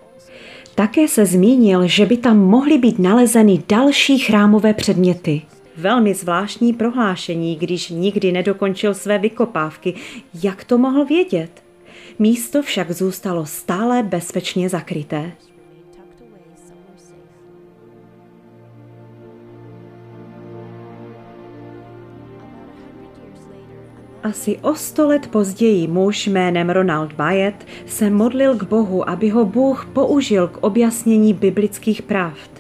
Také 0.75 1.09
se 1.09 1.27
zmínil, 1.27 1.87
že 1.87 2.07
by 2.07 2.17
tam 2.17 2.39
mohly 2.39 2.79
být 2.79 2.99
nalezeny 2.99 3.63
další 3.69 4.19
chrámové 4.19 4.75
předměty. 4.75 5.43
Velmi 5.77 6.15
zvláštní 6.15 6.73
prohlášení, 6.73 7.57
když 7.57 7.89
nikdy 7.89 8.33
nedokončil 8.33 8.95
své 8.95 9.19
vykopávky. 9.19 9.95
Jak 10.43 10.65
to 10.65 10.79
mohl 10.79 11.05
vědět? 11.05 11.51
Místo 12.19 12.63
však 12.63 12.91
zůstalo 12.91 13.47
stále 13.47 14.03
bezpečně 14.03 14.69
zakryté. 14.69 15.33
Asi 24.23 24.59
o 24.63 24.75
sto 24.75 25.09
let 25.09 25.27
později 25.27 25.89
muž 25.89 26.27
jménem 26.27 26.71
Ronald 26.71 27.13
Wyatt 27.13 27.67
se 27.87 28.11
modlil 28.11 28.55
k 28.55 28.63
Bohu, 28.63 29.11
aby 29.11 29.29
ho 29.29 29.45
Bůh 29.45 29.87
použil 29.93 30.49
k 30.49 30.57
objasnění 30.61 31.35
biblických 31.35 32.03
pravd. 32.03 32.51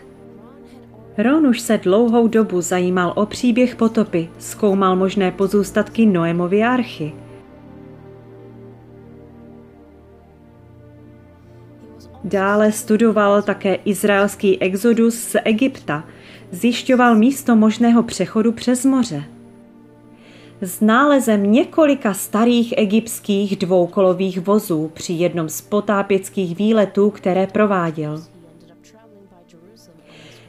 Ron 1.19 1.47
už 1.47 1.61
se 1.61 1.79
dlouhou 1.79 2.29
dobu 2.29 2.61
zajímal 2.61 3.12
o 3.17 3.26
příběh 3.26 3.76
potopy, 3.76 4.29
zkoumal 4.38 4.97
možné 4.97 5.31
pozůstatky 5.31 6.07
Noemovy 6.07 6.62
archy– 6.62 7.12
Dále 12.25 12.73
studoval 12.73 13.43
také 13.43 13.75
izraelský 13.75 14.62
exodus 14.62 15.14
z 15.14 15.37
Egypta, 15.45 16.05
zjišťoval 16.50 17.14
místo 17.14 17.57
možného 17.57 18.02
přechodu 18.02 18.52
přes 18.52 18.85
moře. 18.85 19.25
S 20.62 20.81
nálezem 20.81 21.52
několika 21.52 22.14
starých 22.14 22.75
egyptských 22.76 23.57
dvoukolových 23.57 24.40
vozů 24.40 24.90
při 24.95 25.12
jednom 25.12 25.49
z 25.49 25.61
potápěckých 25.61 26.57
výletů, 26.57 27.11
které 27.11 27.47
prováděl. 27.47 28.25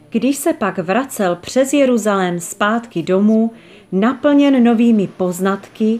Když 0.09 0.37
se 0.37 0.53
pak 0.53 0.77
vracel 0.77 1.35
přes 1.35 1.73
Jeruzalém 1.73 2.39
zpátky 2.39 3.03
domů, 3.03 3.51
naplněn 3.91 4.63
novými 4.63 5.07
poznatky, 5.07 5.99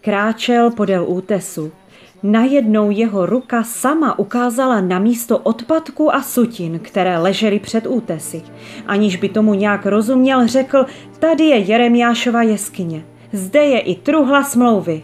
kráčel 0.00 0.70
podél 0.70 1.04
útesu– 1.08 1.72
Najednou 2.22 2.90
jeho 2.90 3.26
ruka 3.26 3.62
sama 3.62 4.18
ukázala 4.18 4.80
na 4.80 4.98
místo 4.98 5.38
odpadku 5.38 6.14
a 6.14 6.22
sutin, 6.22 6.78
které 6.78 7.18
ležely 7.18 7.58
před 7.58 7.86
útesy. 7.86 8.42
Aniž 8.86 9.16
by 9.16 9.28
tomu 9.28 9.54
nějak 9.54 9.86
rozuměl, 9.86 10.46
řekl, 10.46 10.86
tady 11.18 11.44
je 11.44 11.56
Jeremiášova 11.58 12.42
jeskyně. 12.42 13.04
Zde 13.32 13.64
je 13.64 13.80
i 13.80 13.94
truhla 13.94 14.44
smlouvy. 14.44 15.02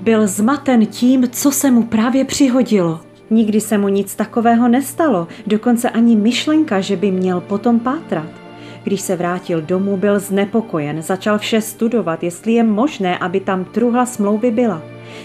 Byl 0.00 0.26
zmaten 0.26 0.86
tím, 0.86 1.28
co 1.30 1.50
se 1.50 1.70
mu 1.70 1.82
právě 1.82 2.24
přihodilo. 2.24 3.00
Nikdy 3.30 3.60
se 3.60 3.78
mu 3.78 3.88
nic 3.88 4.14
takového 4.14 4.68
nestalo, 4.68 5.28
dokonce 5.46 5.90
ani 5.90 6.16
myšlenka, 6.16 6.80
že 6.80 6.96
by 6.96 7.10
měl 7.10 7.40
potom 7.40 7.80
pátrat. 7.80 8.45
Když 8.86 9.00
se 9.00 9.16
vrátil 9.16 9.60
domů, 9.60 9.96
byl 9.96 10.18
znepokojen, 10.18 11.02
začal 11.02 11.38
vše 11.38 11.60
studovat, 11.60 12.22
jestli 12.22 12.52
je 12.52 12.64
možné, 12.64 13.18
aby 13.18 13.40
tam 13.40 13.64
truhla 13.64 14.06
smlouvy 14.06 14.50
byla. 14.50 14.82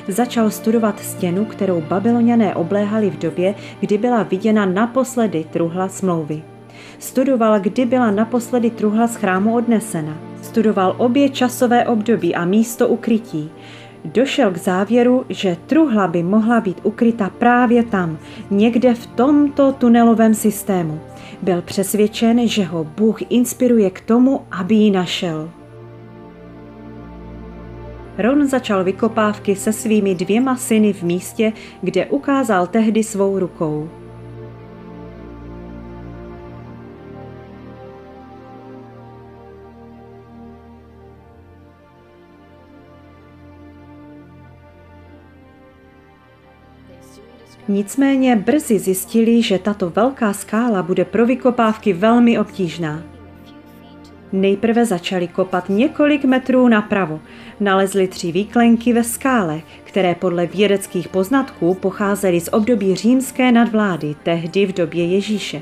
Začal 0.07 0.49
studovat 0.49 0.99
stěnu, 0.99 1.45
kterou 1.45 1.81
babyloniané 1.81 2.55
obléhali 2.55 3.09
v 3.09 3.17
době, 3.17 3.55
kdy 3.79 3.97
byla 3.97 4.23
viděna 4.23 4.65
naposledy 4.65 5.45
truhla 5.51 5.89
smlouvy. 5.89 6.43
Studoval, 6.99 7.59
kdy 7.59 7.85
byla 7.85 8.11
naposledy 8.11 8.69
truhla 8.69 9.07
z 9.07 9.15
chrámu 9.15 9.55
odnesena. 9.55 10.17
Studoval 10.41 10.95
obě 10.97 11.29
časové 11.29 11.85
období 11.85 12.35
a 12.35 12.45
místo 12.45 12.87
ukrytí. 12.87 13.51
Došel 14.05 14.51
k 14.51 14.57
závěru, 14.57 15.25
že 15.29 15.57
truhla 15.67 16.07
by 16.07 16.23
mohla 16.23 16.61
být 16.61 16.81
ukryta 16.83 17.31
právě 17.37 17.83
tam, 17.83 18.17
někde 18.51 18.93
v 18.93 19.07
tomto 19.07 19.71
tunelovém 19.71 20.33
systému. 20.33 21.10
Byl 21.41 21.61
přesvědčen, 21.61 22.47
že 22.47 22.63
ho 22.63 22.83
Bůh 22.83 23.31
inspiruje 23.31 23.89
k 23.89 24.01
tomu, 24.01 24.41
aby 24.51 24.75
ji 24.75 24.91
našel. 24.91 25.51
Ron 28.17 28.47
začal 28.47 28.83
vykopávky 28.83 29.55
se 29.55 29.73
svými 29.73 30.15
dvěma 30.15 30.55
syny 30.55 30.93
v 30.93 31.03
místě, 31.03 31.53
kde 31.81 32.05
ukázal 32.05 32.67
tehdy 32.67 33.03
svou 33.03 33.39
rukou. 33.39 33.89
Nicméně 47.71 48.35
brzy 48.35 48.79
zjistili, 48.79 49.41
že 49.41 49.59
tato 49.59 49.89
velká 49.89 50.33
skála 50.33 50.83
bude 50.83 51.05
pro 51.05 51.25
vykopávky 51.25 51.93
velmi 51.93 52.39
obtížná. 52.39 53.03
Nejprve 54.31 54.85
začali 54.85 55.27
kopat 55.27 55.69
několik 55.69 56.25
metrů 56.25 56.67
napravo. 56.67 57.19
Nalezli 57.59 58.07
tři 58.07 58.31
výklenky 58.31 58.93
ve 58.93 59.03
skále, 59.03 59.61
které 59.83 60.15
podle 60.15 60.45
vědeckých 60.45 61.07
poznatků 61.07 61.73
pocházely 61.73 62.39
z 62.39 62.49
období 62.51 62.95
římské 62.95 63.51
nadvlády, 63.51 64.15
tehdy 64.23 64.65
v 64.65 64.73
době 64.73 65.05
Ježíše. 65.05 65.61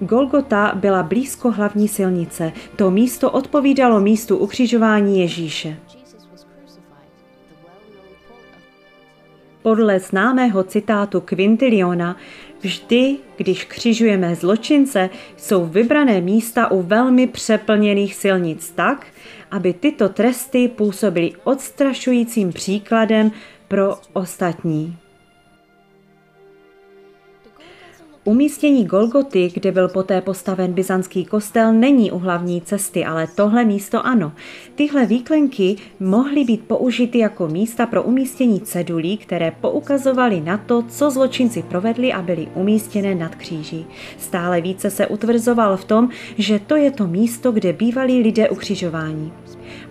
Golgota 0.00 0.72
byla 0.74 1.02
blízko 1.02 1.50
hlavní 1.50 1.88
silnice. 1.88 2.52
To 2.76 2.90
místo 2.90 3.30
odpovídalo 3.30 4.00
místu 4.00 4.36
ukřižování 4.36 5.20
Ježíše. 5.20 5.76
Podle 9.66 10.00
známého 10.00 10.64
citátu 10.64 11.20
Quintiliona, 11.20 12.16
vždy, 12.60 13.16
když 13.36 13.64
křižujeme 13.64 14.34
zločince, 14.34 15.10
jsou 15.36 15.66
vybrané 15.66 16.20
místa 16.20 16.70
u 16.70 16.82
velmi 16.82 17.26
přeplněných 17.26 18.14
silnic 18.14 18.70
tak, 18.70 19.06
aby 19.50 19.72
tyto 19.72 20.08
tresty 20.08 20.68
působily 20.68 21.32
odstrašujícím 21.44 22.52
příkladem 22.52 23.30
pro 23.68 23.94
ostatní. 24.12 24.96
Umístění 28.26 28.84
Golgoty, 28.84 29.50
kde 29.54 29.72
byl 29.72 29.88
poté 29.88 30.20
postaven 30.20 30.72
byzantský 30.72 31.24
kostel, 31.24 31.72
není 31.72 32.12
u 32.12 32.18
hlavní 32.18 32.60
cesty, 32.60 33.04
ale 33.04 33.26
tohle 33.34 33.64
místo 33.64 34.06
ano. 34.06 34.32
Tyhle 34.74 35.06
výklenky 35.06 35.76
mohly 36.00 36.44
být 36.44 36.60
použity 36.60 37.18
jako 37.18 37.48
místa 37.48 37.86
pro 37.86 38.02
umístění 38.02 38.60
cedulí, 38.60 39.16
které 39.16 39.50
poukazovaly 39.60 40.40
na 40.40 40.58
to, 40.58 40.82
co 40.82 41.10
zločinci 41.10 41.62
provedli 41.62 42.12
a 42.12 42.22
byly 42.22 42.48
umístěné 42.54 43.14
nad 43.14 43.34
kříží. 43.34 43.86
Stále 44.18 44.60
více 44.60 44.90
se 44.90 45.06
utvrzoval 45.06 45.76
v 45.76 45.84
tom, 45.84 46.08
že 46.38 46.58
to 46.58 46.76
je 46.76 46.90
to 46.90 47.06
místo, 47.06 47.52
kde 47.52 47.72
bývali 47.72 48.18
lidé 48.18 48.50
ukřižování. 48.50 49.32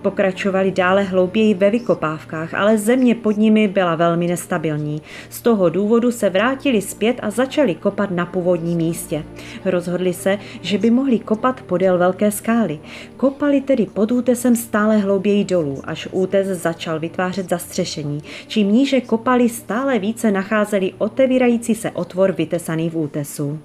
Pokračovali 0.05 0.71
dále 0.71 1.03
hlouběji 1.03 1.53
ve 1.53 1.69
vykopávkách, 1.69 2.53
ale 2.53 2.77
země 2.77 3.15
pod 3.15 3.37
nimi 3.37 3.67
byla 3.67 3.95
velmi 3.95 4.27
nestabilní. 4.27 5.01
Z 5.29 5.41
toho 5.41 5.69
důvodu 5.69 6.11
se 6.11 6.29
vrátili 6.29 6.81
zpět 6.81 7.19
a 7.21 7.31
začali 7.31 7.75
kopat 7.75 8.11
na 8.11 8.25
původním 8.25 8.77
místě. 8.77 9.23
Rozhodli 9.65 10.13
se, 10.13 10.39
že 10.61 10.77
by 10.77 10.91
mohli 10.91 11.19
kopat 11.19 11.61
podél 11.61 11.97
velké 11.97 12.31
skály. 12.31 12.79
Kopali 13.17 13.61
tedy 13.61 13.85
pod 13.85 14.11
útesem 14.11 14.55
stále 14.55 14.97
hlouběji 14.97 15.43
dolů, 15.45 15.81
až 15.83 16.07
útes 16.11 16.47
začal 16.47 16.99
vytvářet 16.99 17.49
zastřešení. 17.49 18.23
Čím 18.47 18.71
níže 18.71 19.01
kopali, 19.01 19.49
stále 19.49 19.99
více 19.99 20.31
nacházeli 20.31 20.93
otevírající 20.97 21.75
se 21.75 21.91
otvor 21.91 22.31
vytesaný 22.31 22.89
v 22.89 22.97
útesu. 22.97 23.59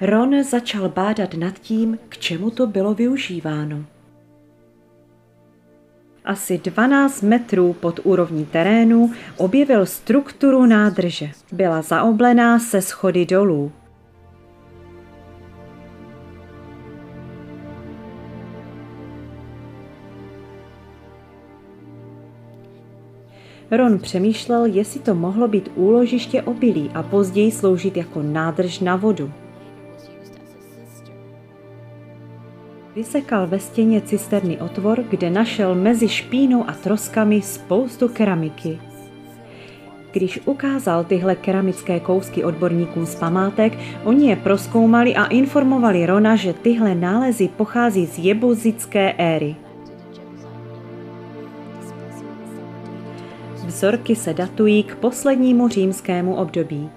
Ron 0.00 0.42
začal 0.44 0.88
bádat 0.88 1.34
nad 1.34 1.58
tím, 1.58 1.98
k 2.08 2.18
čemu 2.18 2.50
to 2.50 2.66
bylo 2.66 2.94
využíváno. 2.94 3.84
Asi 6.24 6.58
12 6.58 7.22
metrů 7.22 7.72
pod 7.72 8.00
úrovní 8.04 8.46
terénu 8.46 9.12
objevil 9.36 9.86
strukturu 9.86 10.66
nádrže. 10.66 11.30
Byla 11.52 11.82
zaoblená 11.82 12.58
se 12.58 12.82
schody 12.82 13.26
dolů. 13.26 13.72
Ron 23.70 23.98
přemýšlel, 23.98 24.64
jestli 24.64 25.00
to 25.00 25.14
mohlo 25.14 25.48
být 25.48 25.70
úložiště 25.74 26.42
obilí 26.42 26.90
a 26.94 27.02
později 27.02 27.52
sloužit 27.52 27.96
jako 27.96 28.22
nádrž 28.22 28.80
na 28.80 28.96
vodu. 28.96 29.32
Vysekal 32.94 33.46
ve 33.46 33.58
stěně 33.58 34.00
cisterny 34.00 34.58
otvor, 34.60 35.04
kde 35.10 35.30
našel 35.30 35.74
mezi 35.74 36.08
špínou 36.08 36.68
a 36.68 36.72
troskami 36.72 37.42
spoustu 37.42 38.08
keramiky. 38.08 38.78
Když 40.12 40.40
ukázal 40.44 41.04
tyhle 41.04 41.34
keramické 41.34 42.00
kousky 42.00 42.44
odborníkům 42.44 43.06
z 43.06 43.14
památek, 43.14 43.78
oni 44.04 44.28
je 44.28 44.36
proskoumali 44.36 45.14
a 45.14 45.24
informovali 45.24 46.06
Rona, 46.06 46.36
že 46.36 46.52
tyhle 46.52 46.94
nálezy 46.94 47.48
pochází 47.48 48.06
z 48.06 48.18
jebuzické 48.18 49.12
éry. 49.12 49.56
Vzorky 53.66 54.16
se 54.16 54.34
datují 54.34 54.82
k 54.82 54.94
poslednímu 54.94 55.68
římskému 55.68 56.34
období. 56.34 56.90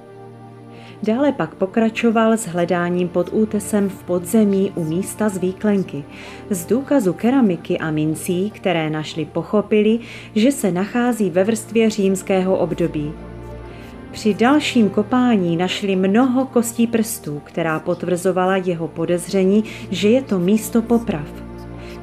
Dále 1.04 1.32
pak 1.32 1.56
pokračoval 1.56 2.34
s 2.34 2.48
hledáním 2.48 3.08
pod 3.08 3.30
útesem 3.32 3.90
v 3.90 4.04
podzemí 4.04 4.72
u 4.76 4.84
místa 4.84 5.30
z 5.30 5.38
výklenky. 5.38 6.04
Z 6.50 6.66
důkazu 6.66 7.14
keramiky 7.14 7.78
a 7.78 7.92
mincí, 7.92 8.52
které 8.52 8.90
našli, 8.90 9.26
pochopili, 9.26 10.00
že 10.36 10.52
se 10.52 10.72
nachází 10.72 11.30
ve 11.30 11.44
vrstvě 11.44 11.90
římského 11.90 12.58
období. 12.58 13.12
Při 14.12 14.34
dalším 14.34 14.90
kopání 14.90 15.58
našli 15.58 15.96
mnoho 15.96 16.46
kostí 16.46 16.88
prstů, 16.88 17.42
která 17.44 17.80
potvrzovala 17.80 18.58
jeho 18.58 18.88
podezření, 18.88 19.64
že 19.92 20.10
je 20.10 20.22
to 20.22 20.40
místo 20.40 20.82
poprav. 20.82 21.28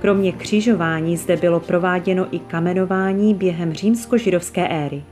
Kromě 0.00 0.32
křižování 0.32 1.16
zde 1.16 1.36
bylo 1.36 1.60
prováděno 1.60 2.26
i 2.30 2.38
kamenování 2.38 3.34
během 3.34 3.72
římsko-židovské 3.72 4.68
éry. 4.68 5.04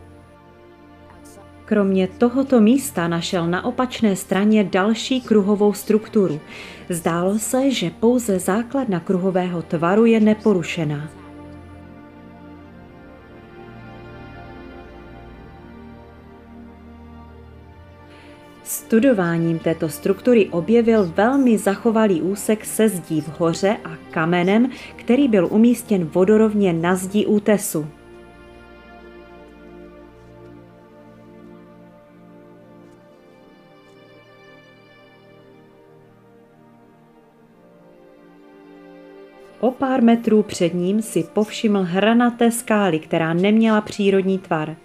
Kromě 1.69 2.09
tohoto 2.09 2.61
místa 2.61 3.09
našel 3.09 3.47
na 3.47 3.65
opačné 3.65 4.17
straně 4.17 4.65
další 4.65 5.21
kruhovou 5.21 5.73
strukturu. 5.73 6.41
Zdálo 6.89 7.39
se, 7.39 7.71
že 7.71 7.91
pouze 7.91 8.39
základna 8.39 9.01
kruhového 9.01 9.63
tvaru 9.63 10.05
je 10.05 10.21
neporušená. 10.21 11.09
Studováním 18.65 19.59
této 19.59 19.89
struktury 19.89 20.49
objevil 20.49 21.13
velmi 21.17 21.59
zachovalý 21.59 22.23
úsek 22.23 22.65
se 22.65 22.89
zdí 22.89 23.21
v 23.21 23.41
hoře 23.41 23.77
a 23.85 23.91
kamenem, 24.11 24.71
který 24.97 25.29
byl 25.29 25.49
umístěn 25.51 26.05
vodorovně 26.05 26.73
na 26.73 26.95
zdi 26.95 27.27
útesu. 27.27 27.98
O 39.61 39.71
pár 39.71 40.03
metrů 40.03 40.43
před 40.43 40.75
ním 40.75 41.03
si 41.03 41.25
povšiml 41.33 41.83
hranaté 41.83 42.51
skály, 42.51 42.99
která 42.99 43.35
neměla 43.35 43.81
přírodní 43.81 44.39
tvar. 44.39 44.77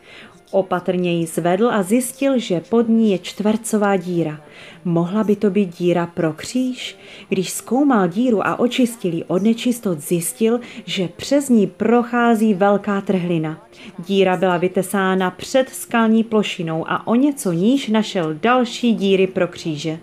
Opatrně 0.52 1.14
ji 1.14 1.26
zvedl 1.26 1.70
a 1.72 1.84
zjistil, 1.84 2.40
že 2.40 2.60
pod 2.70 2.90
ní 2.90 3.12
je 3.12 3.18
čtvercová 3.18 3.98
díra. 3.98 4.42
Mohla 4.86 5.24
by 5.24 5.36
to 5.36 5.50
být 5.50 5.78
díra 5.78 6.06
pro 6.06 6.34
kříž? 6.34 6.98
Když 7.30 7.50
zkoumal 7.50 8.08
díru 8.08 8.48
a 8.48 8.60
očistil 8.60 9.14
ji 9.14 9.24
od 9.24 9.44
nečistot, 9.44 10.00
zjistil, 10.00 10.60
že 10.86 11.08
přes 11.08 11.50
ní 11.50 11.68
prochází 11.68 12.54
velká 12.54 13.02
trhlina. 13.02 13.68
Díra 14.08 14.38
byla 14.38 14.58
vytesána 14.58 15.32
před 15.32 15.70
skalní 15.70 16.24
plošinou 16.24 16.86
a 16.90 17.08
o 17.08 17.16
něco 17.16 17.52
níž 17.52 17.88
našel 17.88 18.34
další 18.34 18.94
díry 18.94 19.28
pro 19.28 19.48
kříže. 19.48 20.00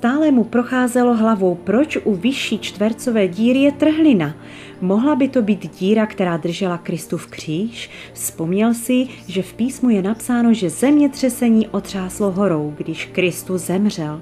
Stále 0.00 0.30
mu 0.30 0.44
procházelo 0.44 1.16
hlavou, 1.16 1.54
proč 1.54 1.98
u 2.04 2.14
vyšší 2.14 2.58
čtvercové 2.58 3.28
díry 3.28 3.58
je 3.58 3.72
trhlina. 3.72 4.34
Mohla 4.80 5.16
by 5.16 5.28
to 5.28 5.42
být 5.42 5.78
díra, 5.78 6.06
která 6.06 6.36
držela 6.36 6.78
Kristův 6.78 7.26
kříž? 7.26 7.90
Vzpomněl 8.12 8.74
si, 8.74 9.06
že 9.26 9.42
v 9.42 9.52
písmu 9.52 9.90
je 9.90 10.02
napsáno, 10.02 10.54
že 10.54 10.70
zemětřesení 10.70 11.68
otřáslo 11.68 12.30
horou, 12.30 12.74
když 12.76 13.06
Kristus 13.12 13.62
zemřel. 13.62 14.20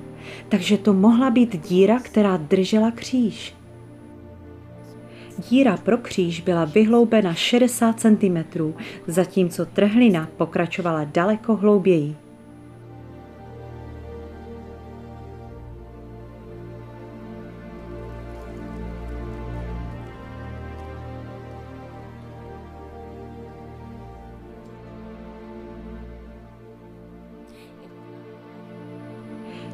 Takže 0.48 0.78
to 0.78 0.94
mohla 0.94 1.30
být 1.30 1.68
díra, 1.68 1.98
která 1.98 2.36
držela 2.36 2.90
kříž. 2.90 3.54
Díra 5.50 5.76
pro 5.76 5.98
kříž 5.98 6.40
byla 6.40 6.64
vyhloubena 6.64 7.34
60 7.34 8.00
cm, 8.00 8.38
zatímco 9.06 9.66
trhlina 9.66 10.28
pokračovala 10.36 11.04
daleko 11.04 11.56
hlouběji. 11.56 12.27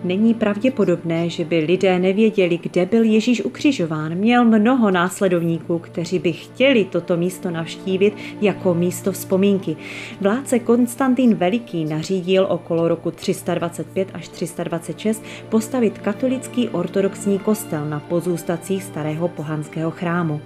Není 0.05 0.35
pravděpodobné, 0.35 1.29
že 1.31 1.45
by 1.45 1.59
lidé 1.59 1.99
nevěděli, 1.99 2.59
kde 2.63 2.87
byl 2.87 3.05
Ježíš 3.05 3.45
ukřižován. 3.45 4.15
Měl 4.15 4.45
mnoho 4.45 4.91
následovníků, 4.91 5.79
kteří 5.79 6.19
by 6.19 6.33
chtěli 6.33 6.85
toto 6.85 7.17
místo 7.17 7.51
navštívit 7.51 8.15
jako 8.41 8.75
místo 8.75 9.13
vzpomínky. 9.13 9.77
Vládce 10.21 10.59
Konstantin 10.59 11.35
Veliký 11.35 11.85
nařídil 11.85 12.47
okolo 12.51 12.89
roku 12.89 13.11
325 13.11 14.09
až 14.15 14.29
326 14.29 15.25
postavit 15.49 15.99
katolický 15.99 16.69
ortodoxní 16.69 17.39
kostel 17.39 17.89
na 17.89 18.01
pozůstacích 18.01 18.83
starého 18.83 19.29
pohanského 19.29 19.91
chrámu. 19.91 20.41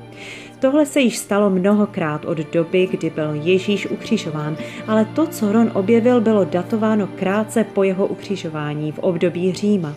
Tohle 0.60 0.86
se 0.86 1.00
již 1.00 1.18
stalo 1.18 1.50
mnohokrát 1.50 2.24
od 2.24 2.38
doby, 2.38 2.88
kdy 2.90 3.10
byl 3.10 3.30
Ježíš 3.34 3.86
ukřižován, 3.86 4.56
ale 4.86 5.04
to, 5.04 5.26
co 5.26 5.52
Ron 5.52 5.70
objevil, 5.74 6.20
bylo 6.20 6.44
datováno 6.44 7.06
krátce 7.06 7.64
po 7.64 7.82
jeho 7.82 8.06
ukřižování 8.06 8.92
v 8.92 8.98
období 8.98 9.52
Říma. 9.52 9.94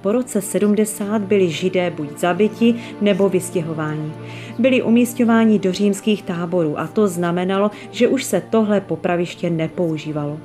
Po 0.00 0.12
roce 0.12 0.40
70 0.40 1.22
byli 1.22 1.50
židé 1.50 1.90
buď 1.90 2.18
zabiti 2.18 2.74
nebo 3.00 3.28
vystěhováni. 3.28 4.12
Byli 4.58 4.82
umístěváni 4.82 5.58
do 5.58 5.72
římských 5.72 6.22
táborů 6.22 6.78
a 6.78 6.86
to 6.86 7.08
znamenalo, 7.08 7.70
že 7.90 8.08
už 8.08 8.24
se 8.24 8.42
tohle 8.50 8.80
popraviště 8.80 9.50
nepoužívalo. 9.50 10.38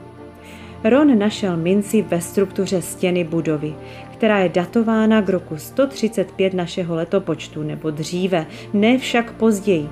Ron 0.84 1.20
našel 1.20 1.58
minci 1.58 2.02
ve 2.02 2.22
struktuře 2.22 2.82
stěny 2.82 3.24
budovy, 3.24 3.74
která 4.14 4.40
je 4.40 4.50
datována 4.50 5.22
k 5.22 5.30
roku 5.30 5.58
135 5.58 6.54
našeho 6.54 6.96
letopočtu 6.96 7.64
nebo 7.64 7.92
dříve, 7.92 8.46
ne 8.74 8.98
však 8.98 9.34
později. 9.34 9.90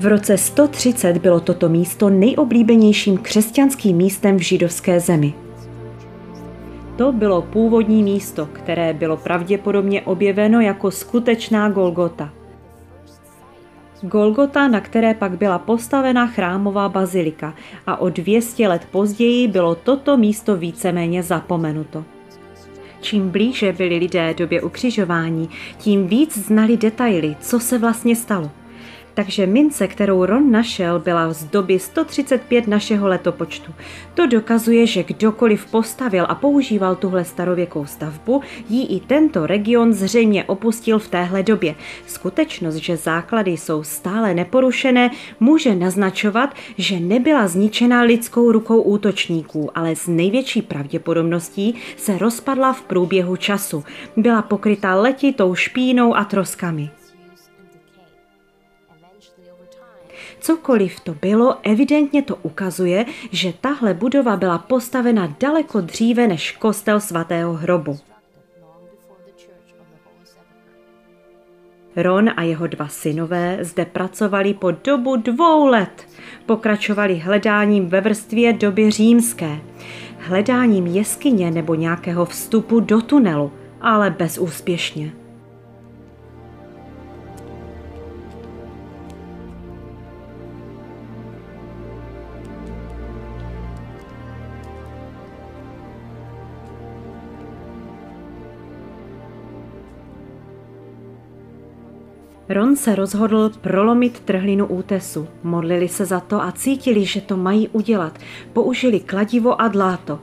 V 0.00 0.06
roce 0.06 0.38
130 0.38 1.18
bylo 1.18 1.40
toto 1.40 1.68
místo 1.68 2.10
nejoblíbenějším 2.10 3.18
křesťanským 3.18 3.96
místem 3.96 4.36
v 4.36 4.42
židovské 4.42 5.00
zemi. 5.00 5.34
To 6.96 7.12
bylo 7.12 7.42
původní 7.42 8.02
místo, 8.02 8.46
které 8.52 8.92
bylo 8.92 9.16
pravděpodobně 9.16 10.02
objeveno 10.02 10.60
jako 10.60 10.90
skutečná 10.90 11.70
Golgota. 11.70 12.37
Golgota, 14.02 14.68
na 14.68 14.80
které 14.80 15.14
pak 15.14 15.38
byla 15.38 15.58
postavena 15.58 16.26
chrámová 16.26 16.88
bazilika 16.88 17.54
a 17.86 17.96
o 17.96 18.08
200 18.08 18.68
let 18.68 18.88
později 18.90 19.48
bylo 19.48 19.74
toto 19.74 20.16
místo 20.16 20.56
víceméně 20.56 21.22
zapomenuto. 21.22 22.04
Čím 23.00 23.30
blíže 23.30 23.72
byli 23.72 23.96
lidé 23.96 24.34
době 24.34 24.62
ukřižování, 24.62 25.48
tím 25.78 26.06
víc 26.06 26.38
znali 26.38 26.76
detaily, 26.76 27.36
co 27.40 27.60
se 27.60 27.78
vlastně 27.78 28.16
stalo 28.16 28.50
takže 29.18 29.46
mince, 29.46 29.88
kterou 29.88 30.24
Ron 30.24 30.50
našel, 30.50 30.98
byla 30.98 31.32
z 31.32 31.44
doby 31.44 31.78
135 31.78 32.66
našeho 32.66 33.08
letopočtu. 33.08 33.74
To 34.14 34.26
dokazuje, 34.26 34.86
že 34.86 35.02
kdokoliv 35.02 35.66
postavil 35.66 36.26
a 36.28 36.34
používal 36.34 36.96
tuhle 36.96 37.24
starověkou 37.24 37.86
stavbu, 37.86 38.42
jí 38.68 38.96
i 38.96 39.00
tento 39.00 39.46
region 39.46 39.92
zřejmě 39.92 40.44
opustil 40.44 40.98
v 40.98 41.08
téhle 41.08 41.42
době. 41.42 41.74
Skutečnost, 42.06 42.74
že 42.74 42.96
základy 42.96 43.50
jsou 43.50 43.82
stále 43.82 44.34
neporušené, 44.34 45.10
může 45.40 45.74
naznačovat, 45.74 46.54
že 46.76 47.00
nebyla 47.00 47.48
zničena 47.48 48.02
lidskou 48.02 48.52
rukou 48.52 48.80
útočníků, 48.80 49.70
ale 49.74 49.96
s 49.96 50.06
největší 50.06 50.62
pravděpodobností 50.62 51.74
se 51.96 52.18
rozpadla 52.18 52.72
v 52.72 52.82
průběhu 52.82 53.36
času. 53.36 53.84
Byla 54.16 54.42
pokryta 54.42 54.94
letitou 54.94 55.54
špínou 55.54 56.14
a 56.14 56.24
troskami. 56.24 56.97
Cokoliv 60.40 61.00
to 61.00 61.14
bylo, 61.14 61.56
evidentně 61.62 62.22
to 62.22 62.36
ukazuje, 62.36 63.04
že 63.32 63.52
tahle 63.60 63.94
budova 63.94 64.36
byla 64.36 64.58
postavena 64.58 65.36
daleko 65.40 65.80
dříve 65.80 66.26
než 66.26 66.52
kostel 66.52 67.00
svatého 67.00 67.52
hrobu. 67.52 67.98
Ron 71.96 72.30
a 72.36 72.42
jeho 72.42 72.66
dva 72.66 72.88
synové 72.88 73.58
zde 73.60 73.84
pracovali 73.84 74.54
po 74.54 74.70
dobu 74.70 75.16
dvou 75.16 75.66
let. 75.66 76.08
Pokračovali 76.46 77.14
hledáním 77.18 77.86
ve 77.88 78.00
vrstvě 78.00 78.52
doby 78.52 78.90
římské, 78.90 79.58
hledáním 80.18 80.86
jeskyně 80.86 81.50
nebo 81.50 81.74
nějakého 81.74 82.24
vstupu 82.24 82.80
do 82.80 83.02
tunelu, 83.02 83.52
ale 83.80 84.10
bezúspěšně. 84.10 85.12
Ron 102.48 102.76
se 102.76 102.94
rozhodl 102.94 103.50
prolomit 103.60 104.20
trhlinu 104.20 104.66
útesu. 104.66 105.28
Modlili 105.42 105.88
se 105.88 106.04
za 106.04 106.20
to 106.20 106.42
a 106.42 106.52
cítili, 106.52 107.04
že 107.04 107.20
to 107.20 107.36
mají 107.36 107.68
udělat. 107.68 108.18
Použili 108.52 109.00
kladivo 109.00 109.60
a 109.60 109.68
dláto. 109.68 110.20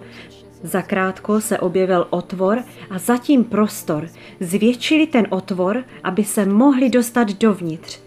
Zakrátko 0.64 1.42
se 1.42 1.60
objevil 1.60 2.08
otvor 2.10 2.64
a 2.90 3.00
zatím 3.00 3.44
prostor. 3.44 4.10
Zvětšili 4.40 5.08
ten 5.08 5.28
otvor, 5.30 5.84
aby 6.04 6.24
se 6.24 6.46
mohli 6.46 6.90
dostat 6.90 7.32
dovnitř. 7.32 8.00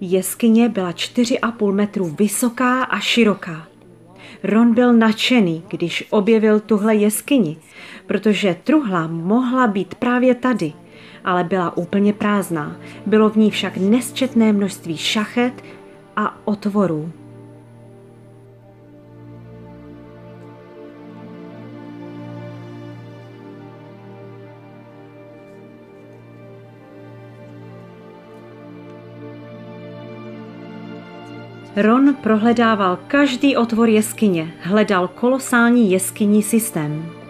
Jeskyně 0.00 0.68
byla 0.68 0.92
4,5 0.92 1.72
metru 1.72 2.14
vysoká 2.18 2.82
a 2.82 2.98
široká. 3.00 3.68
Ron 4.42 4.74
byl 4.74 4.92
nadšený, 4.92 5.62
když 5.68 6.04
objevil 6.10 6.60
tuhle 6.60 6.94
jeskyni, 6.94 7.56
protože 8.06 8.56
truhla 8.64 9.06
mohla 9.06 9.66
být 9.66 9.94
právě 9.94 10.34
tady– 10.34 10.72
ale 11.24 11.44
byla 11.44 11.76
úplně 11.76 12.12
prázdná. 12.12 12.76
Bylo 13.06 13.28
v 13.28 13.36
ní 13.36 13.50
však 13.50 13.76
nesčetné 13.76 14.52
množství 14.52 14.96
šachet 14.96 15.62
a 16.16 16.36
otvorů. 16.44 17.12
Ron 31.76 32.14
prohledával 32.22 32.98
každý 33.06 33.56
otvor 33.56 33.88
jeskyně, 33.88 34.54
hledal 34.60 35.08
kolosální 35.08 35.90
jeskyní 35.90 36.42
systém. 36.42 37.21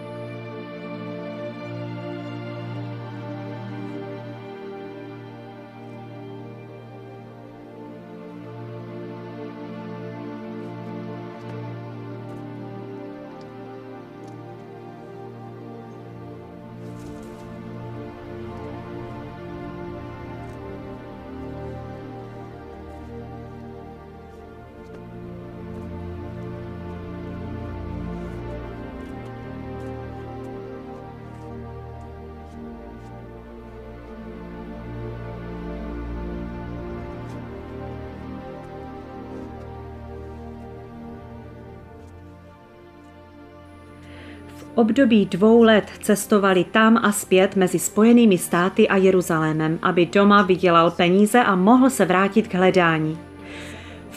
Období 44.75 45.25
dvou 45.25 45.63
let 45.63 45.85
cestovali 46.01 46.63
tam 46.63 46.97
a 46.97 47.11
zpět 47.11 47.55
mezi 47.55 47.79
Spojenými 47.79 48.37
státy 48.37 48.87
a 48.87 48.97
Jeruzalémem, 48.97 49.79
aby 49.81 50.05
doma 50.05 50.41
vydělal 50.41 50.91
peníze 50.91 51.43
a 51.43 51.55
mohl 51.55 51.89
se 51.89 52.05
vrátit 52.05 52.47
k 52.47 52.53
hledání 52.53 53.17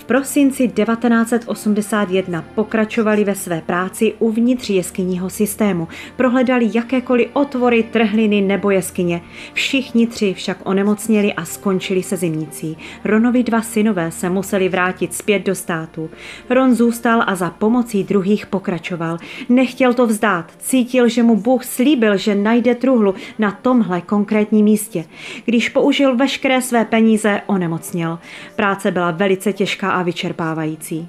prosinci 0.07 0.69
1981 0.69 2.45
pokračovali 2.55 3.25
ve 3.25 3.35
své 3.35 3.61
práci 3.61 4.15
uvnitř 4.19 4.71
jeskyního 4.71 5.31
systému. 5.31 5.89
Prohledali 6.17 6.71
jakékoliv 6.75 7.29
otvory, 7.33 7.83
trhliny 7.83 8.41
nebo 8.41 8.71
jeskyně. 8.71 9.23
Všichni 9.53 10.07
tři 10.07 10.35
však 10.35 10.59
onemocněli 10.65 11.33
a 11.33 11.45
skončili 11.45 12.03
se 12.03 12.17
zimnicí. 12.17 12.77
Ronovi 13.05 13.43
dva 13.43 13.63
synové 13.63 14.11
se 14.11 14.31
museli 14.31 14.69
vrátit 14.69 15.15
zpět 15.15 15.39
do 15.39 15.55
státu. 15.55 16.11
Ron 16.51 16.75
zůstal 16.75 17.23
a 17.27 17.35
za 17.35 17.51
pomocí 17.51 18.05
druhých 18.05 18.47
pokračoval. 18.47 19.19
Nechtěl 19.49 19.95
to 19.95 20.07
vzdát, 20.07 20.53
cítil, 20.59 21.09
že 21.09 21.23
mu 21.23 21.37
Bůh 21.37 21.65
slíbil, 21.65 22.17
že 22.17 22.35
najde 22.35 22.75
truhlu 22.75 23.15
na 23.39 23.51
tomhle 23.51 24.01
konkrétním 24.01 24.65
místě. 24.65 25.05
Když 25.45 25.69
použil 25.69 26.17
veškeré 26.17 26.63
své 26.63 26.85
peníze, 26.85 27.41
onemocněl. 27.47 28.19
Práce 28.57 28.91
byla 28.91 29.11
velice 29.11 29.53
těžká 29.53 29.96
a 29.97 30.03
vyčerpávající. 30.03 31.09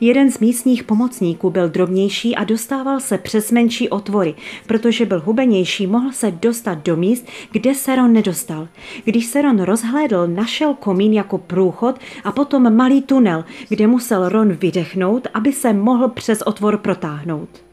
Jeden 0.00 0.30
z 0.30 0.38
místních 0.38 0.84
pomocníků 0.84 1.50
byl 1.50 1.68
drobnější 1.68 2.36
a 2.36 2.44
dostával 2.44 3.00
se 3.00 3.18
přes 3.18 3.50
menší 3.50 3.88
otvory. 3.88 4.34
Protože 4.66 5.06
byl 5.06 5.20
hubenější, 5.20 5.86
mohl 5.86 6.12
se 6.12 6.30
dostat 6.30 6.84
do 6.84 6.96
míst, 6.96 7.26
kde 7.52 7.74
se 7.74 7.96
Ron 7.96 8.12
nedostal. 8.12 8.68
Když 9.04 9.26
se 9.26 9.42
Ron 9.42 9.60
rozhlédl, 9.60 10.26
našel 10.26 10.74
komín 10.74 11.12
jako 11.12 11.38
průchod 11.38 11.98
a 12.24 12.32
potom 12.32 12.76
malý 12.76 13.02
tunel, 13.02 13.44
kde 13.68 13.86
musel 13.86 14.28
Ron 14.28 14.52
vydechnout, 14.52 15.26
aby 15.34 15.52
se 15.52 15.72
mohl 15.72 16.08
přes 16.08 16.42
otvor 16.42 16.78
protáhnout. 16.78 17.67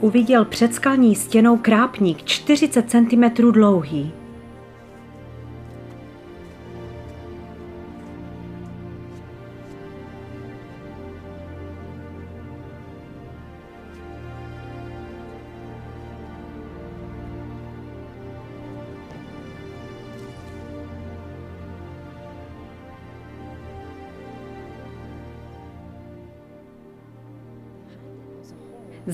Uviděl 0.00 0.44
před 0.44 0.74
skalní 0.74 1.14
stěnou 1.14 1.56
krápník 1.56 2.24
40 2.24 2.90
cm 2.90 3.52
dlouhý. 3.52 4.12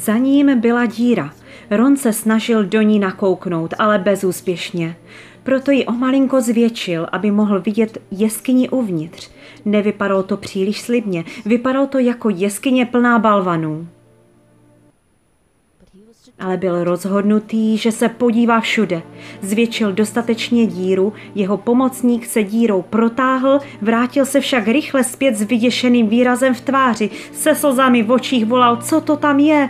Za 0.04 0.16
ním 0.16 0.60
byla 0.60 0.86
díra. 0.86 1.32
Ron 1.70 1.96
se 1.96 2.12
snažil 2.12 2.64
do 2.64 2.82
ní 2.82 2.98
nakouknout, 2.98 3.74
ale 3.78 3.98
bezúspěšně. 3.98 4.96
Proto 5.42 5.70
ji 5.70 5.86
o 5.86 5.92
malinko 5.92 6.40
zvětšil, 6.40 7.06
aby 7.12 7.30
mohl 7.30 7.60
vidět 7.60 7.98
jeskyni 8.10 8.68
uvnitř. 8.68 9.30
Nevypadalo 9.64 10.22
to 10.22 10.36
příliš 10.36 10.80
slibně, 10.80 11.24
vypadalo 11.44 11.86
to 11.86 11.98
jako 11.98 12.30
jeskyně 12.30 12.86
plná 12.86 13.18
balvanů 13.18 13.88
ale 16.42 16.56
byl 16.56 16.84
rozhodnutý, 16.84 17.76
že 17.76 17.92
se 17.92 18.08
podívá 18.08 18.60
všude. 18.60 19.02
Zvětšil 19.42 19.92
dostatečně 19.92 20.66
díru, 20.66 21.12
jeho 21.34 21.56
pomocník 21.56 22.26
se 22.26 22.42
dírou 22.42 22.82
protáhl, 22.82 23.60
vrátil 23.80 24.26
se 24.26 24.40
však 24.40 24.68
rychle 24.68 25.04
zpět 25.04 25.36
s 25.36 25.42
vyděšeným 25.42 26.08
výrazem 26.08 26.54
v 26.54 26.60
tváři, 26.60 27.10
se 27.32 27.54
slzami 27.54 28.02
v 28.02 28.10
očích 28.10 28.46
volal, 28.46 28.76
co 28.76 29.00
to 29.00 29.16
tam 29.16 29.38
je, 29.38 29.68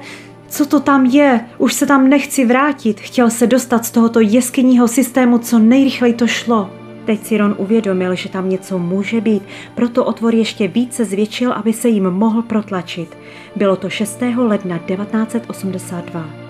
co 0.49 0.67
to 0.67 0.81
tam 0.81 1.07
je, 1.07 1.41
už 1.59 1.73
se 1.75 1.87
tam 1.87 2.09
nechci 2.09 2.45
vrátit, 2.45 3.01
chtěl 3.01 3.31
se 3.31 3.47
dostat 3.47 3.85
z 3.85 3.91
tohoto 3.91 4.21
jeskyního 4.21 4.89
systému, 4.89 5.39
co 5.39 5.59
nejrychleji 5.59 6.15
to 6.15 6.27
šlo. 6.27 6.71
Teď 7.05 7.25
si 7.25 7.39
Ron 7.39 7.55
uvědomil, 7.59 8.15
že 8.15 8.29
tam 8.29 8.49
něco 8.49 8.79
může 8.79 9.21
být, 9.21 9.43
proto 9.75 10.05
otvor 10.05 10.35
ještě 10.35 10.69
více 10.69 11.05
zvětšil, 11.05 11.53
aby 11.53 11.73
se 11.73 11.89
jim 11.89 12.11
mohl 12.11 12.43
protlačit. 12.43 13.19
Bylo 13.57 13.77
to 13.77 13.91
6. 13.91 14.23
ledna 14.37 14.79
1982. 14.79 16.42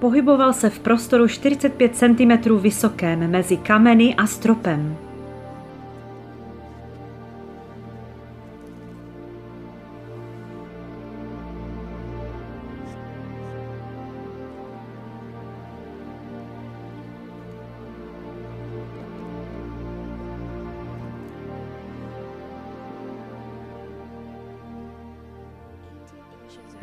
Pohyboval 0.00 0.52
se 0.52 0.70
v 0.70 0.78
prostoru 0.78 1.28
45 1.28 1.96
cm 1.96 2.58
vysokém 2.58 3.30
mezi 3.30 3.56
kameny 3.56 4.14
a 4.14 4.26
stropem. 4.26 5.09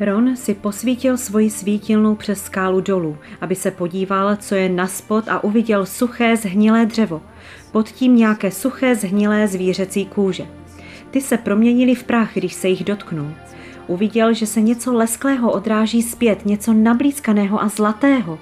Ron 0.00 0.36
si 0.36 0.54
posvítil 0.54 1.16
svoji 1.16 1.50
svítilnou 1.50 2.14
přes 2.14 2.44
skálu 2.44 2.80
dolů, 2.80 3.16
aby 3.40 3.54
se 3.54 3.70
podíval, 3.70 4.36
co 4.36 4.54
je 4.54 4.68
na 4.68 4.86
spod 4.86 5.28
a 5.28 5.44
uviděl 5.44 5.86
suché 5.86 6.36
zhnilé 6.36 6.86
dřevo. 6.86 7.22
Pod 7.72 7.88
tím 7.88 8.16
nějaké 8.16 8.50
suché 8.50 8.94
zhnilé 8.94 9.48
zvířecí 9.48 10.06
kůže. 10.06 10.46
Ty 11.10 11.20
se 11.20 11.36
proměnily 11.36 11.94
v 11.94 12.04
prach, 12.04 12.34
když 12.34 12.54
se 12.54 12.68
jich 12.68 12.84
dotknul. 12.84 13.30
Uviděl, 13.88 14.34
že 14.34 14.46
se 14.46 14.60
něco 14.60 14.92
lesklého 14.92 15.52
odráží 15.52 16.02
zpět, 16.02 16.46
něco 16.46 16.72
nablízkaného 16.72 17.62
a 17.62 17.68
zlatého. 17.68 18.38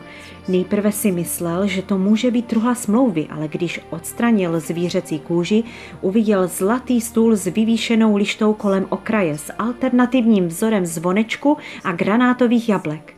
Nejprve 0.48 0.92
si 0.92 1.12
myslel, 1.12 1.66
že 1.66 1.82
to 1.82 1.98
může 1.98 2.30
být 2.30 2.46
truhla 2.46 2.74
smlouvy, 2.74 3.26
ale 3.30 3.48
když 3.48 3.80
odstranil 3.90 4.60
zvířecí 4.60 5.18
kůži, 5.18 5.64
uviděl 6.00 6.48
zlatý 6.48 7.00
stůl 7.00 7.36
s 7.36 7.44
vyvýšenou 7.46 8.16
lištou 8.16 8.52
kolem 8.52 8.86
okraje 8.88 9.38
s 9.38 9.52
alternativním 9.58 10.48
vzorem 10.48 10.86
zvonečku 10.86 11.56
a 11.84 11.92
granátových 11.92 12.68
jablek. 12.68 13.14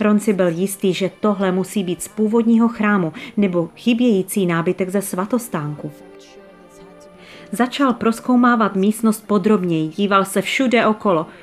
Ron 0.00 0.20
si 0.20 0.32
byl 0.32 0.48
jistý, 0.48 0.94
že 0.94 1.10
tohle 1.20 1.52
musí 1.52 1.84
být 1.84 2.02
z 2.02 2.08
původního 2.08 2.68
chrámu 2.68 3.12
nebo 3.36 3.70
chybějící 3.76 4.46
nábytek 4.46 4.90
ze 4.90 5.02
svatostánku. 5.02 5.92
Začal 7.52 7.92
proskoumávat 7.92 8.76
místnost 8.76 9.26
podrobněji, 9.26 9.88
díval 9.88 10.24
se 10.24 10.42
všude 10.42 10.86
okolo– 10.86 11.26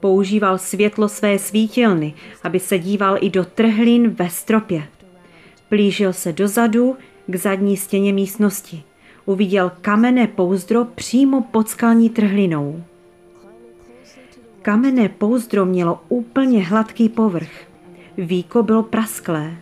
Používal 0.00 0.58
světlo 0.58 1.08
své 1.08 1.38
svítilny, 1.38 2.14
aby 2.42 2.60
se 2.60 2.78
díval 2.78 3.16
i 3.20 3.30
do 3.30 3.44
trhlin 3.44 4.10
ve 4.10 4.30
stropě. 4.30 4.82
Plížil 5.68 6.12
se 6.12 6.32
dozadu 6.32 6.96
k 7.26 7.36
zadní 7.36 7.76
stěně 7.76 8.12
místnosti. 8.12 8.82
Uviděl 9.24 9.72
kamenné 9.80 10.26
pouzdro 10.26 10.84
přímo 10.84 11.42
pod 11.42 11.68
skalní 11.68 12.10
trhlinou. 12.10 12.82
Kamenné 14.62 15.08
pouzdro 15.08 15.66
mělo 15.66 16.00
úplně 16.08 16.64
hladký 16.64 17.08
povrch. 17.08 17.50
Víko 18.16 18.62
bylo 18.62 18.82
prasklé. 18.82 19.56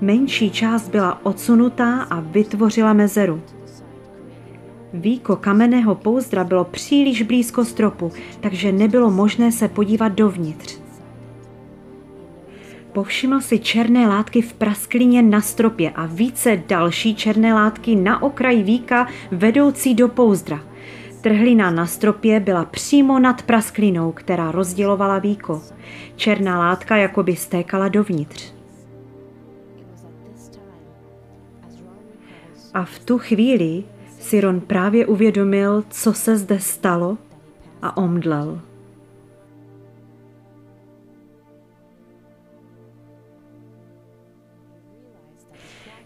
Menší 0.00 0.50
část 0.50 0.88
byla 0.88 1.26
odsunutá 1.26 2.02
a 2.02 2.20
vytvořila 2.20 2.92
mezeru. 2.92 3.42
Víko 4.92 5.36
kamenného 5.36 5.94
pouzdra 5.94 6.44
bylo 6.44 6.64
příliš 6.64 7.22
blízko 7.22 7.64
stropu, 7.64 8.12
takže 8.40 8.72
nebylo 8.72 9.10
možné 9.10 9.52
se 9.52 9.68
podívat 9.68 10.08
dovnitř. 10.08 10.78
Povšiml 12.92 13.40
si 13.40 13.58
černé 13.58 14.08
látky 14.08 14.42
v 14.42 14.52
prasklině 14.52 15.22
na 15.22 15.40
stropě 15.40 15.90
a 15.90 16.06
více 16.06 16.62
další 16.68 17.14
černé 17.14 17.54
látky 17.54 17.96
na 17.96 18.22
okraji 18.22 18.62
víka 18.62 19.08
vedoucí 19.30 19.94
do 19.94 20.08
pouzdra. 20.08 20.60
Trhlina 21.20 21.70
na 21.70 21.86
stropě 21.86 22.40
byla 22.40 22.64
přímo 22.64 23.18
nad 23.18 23.42
prasklinou, 23.42 24.12
která 24.12 24.50
rozdělovala 24.50 25.18
víko. 25.18 25.62
Černá 26.16 26.58
látka 26.58 26.96
jakoby 26.96 27.36
stékala 27.36 27.88
dovnitř. 27.88 28.52
A 32.74 32.84
v 32.84 32.98
tu 32.98 33.18
chvíli 33.18 33.84
Siron 34.30 34.60
právě 34.60 35.06
uvědomil, 35.06 35.84
co 35.90 36.12
se 36.12 36.36
zde 36.36 36.58
stalo 36.60 37.18
a 37.82 37.96
omdlel. 37.96 38.60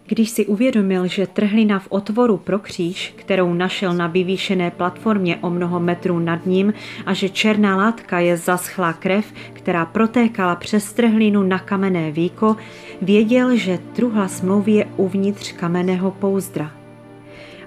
Když 0.07 0.29
si 0.29 0.45
uvědomil, 0.45 1.07
že 1.07 1.27
trhlina 1.27 1.79
v 1.79 1.87
otvoru 1.89 2.37
pro 2.37 2.59
kříž, 2.59 3.13
kterou 3.15 3.53
našel 3.53 3.93
na 3.93 4.07
vyvýšené 4.07 4.71
platformě 4.71 5.37
o 5.41 5.49
mnoho 5.49 5.79
metrů 5.79 6.19
nad 6.19 6.45
ním 6.45 6.73
a 7.05 7.13
že 7.13 7.29
černá 7.29 7.75
látka 7.75 8.19
je 8.19 8.37
zaschlá 8.37 8.93
krev, 8.93 9.33
která 9.53 9.85
protékala 9.85 10.55
přes 10.55 10.93
trhlinu 10.93 11.43
na 11.43 11.59
kamenné 11.59 12.11
víko, 12.11 12.55
věděl, 13.01 13.55
že 13.57 13.79
truhla 13.95 14.27
smlouvy 14.27 14.71
je 14.71 14.85
uvnitř 14.97 15.51
kamenného 15.51 16.11
pouzdra 16.11 16.84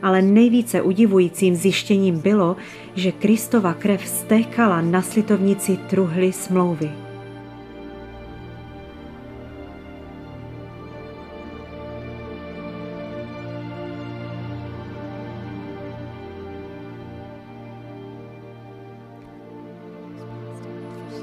ale 0.02 0.22
nejvíce 0.22 0.82
udivujícím 0.82 1.54
zjištěním 1.54 2.20
bylo, 2.20 2.56
že 2.94 3.12
Kristova 3.12 3.74
krev 3.74 4.06
stékala 4.06 4.80
na 4.80 5.02
slitovnici 5.02 5.76
truhly 5.76 6.32
smlouvy. 6.32 6.90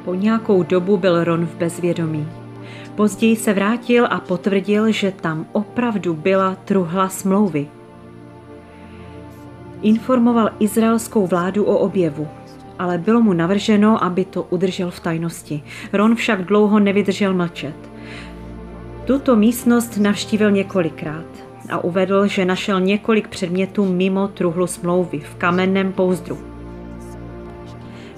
Po 0.05 0.13
nějakou 0.13 0.63
dobu 0.63 0.97
byl 0.97 1.23
Ron 1.23 1.45
v 1.45 1.55
bezvědomí. 1.55 2.27
Později 2.95 3.35
se 3.35 3.53
vrátil 3.53 4.07
a 4.09 4.19
potvrdil, 4.19 4.91
že 4.91 5.11
tam 5.11 5.45
opravdu 5.51 6.13
byla 6.13 6.55
truhla 6.55 7.09
smlouvy. 7.09 7.74
Informoval 9.85 10.49
izraelskou 10.59 11.27
vládu 11.27 11.65
o 11.65 11.77
objevu, 11.77 12.27
ale 12.79 12.97
bylo 12.97 13.21
mu 13.21 13.33
navrženo, 13.33 14.03
aby 14.03 14.25
to 14.25 14.43
udržel 14.43 14.91
v 14.91 14.99
tajnosti. 14.99 15.63
Ron 15.93 16.15
však 16.15 16.45
dlouho 16.45 16.79
nevydržel 16.79 17.33
mlčet. 17.33 17.75
Tuto 19.05 19.35
místnost 19.35 19.97
navštívil 19.97 20.51
několikrát 20.51 21.25
a 21.69 21.83
uvedl, 21.83 22.27
že 22.27 22.45
našel 22.45 22.81
několik 22.81 23.27
předmětů 23.27 23.85
mimo 23.85 24.27
truhlu 24.27 24.67
smlouvy 24.67 25.19
v 25.19 25.35
kamenném 25.35 25.93
pouzdru. 25.93 26.37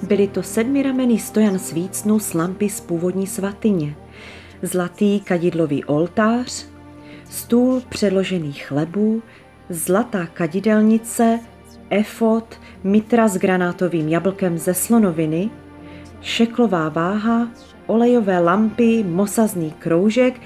Byly 0.08 0.28
to 0.28 0.44
sedmiramený 0.44 1.20
stojan 1.20 1.60
svícnu 1.60 2.20
s 2.20 2.34
lampy 2.34 2.70
z 2.70 2.82
původní 2.82 3.28
svatyně, 3.28 3.96
zlatý 4.62 5.20
kadidlový 5.20 5.86
oltář, 5.86 6.66
stůl 7.30 7.82
předložených 7.90 8.66
chlebů, 8.66 9.22
zlatá 9.70 10.26
kadidelnice, 10.26 11.40
efot, 11.90 12.60
mitra 12.84 13.28
s 13.28 13.38
granátovým 13.38 14.10
jablkem 14.10 14.58
ze 14.58 14.74
slonoviny, 14.74 15.50
šeklová 16.22 16.90
váha, 16.90 17.48
olejové 17.86 18.40
lampy, 18.40 19.04
mosazný 19.04 19.72
kroužek 19.72 20.42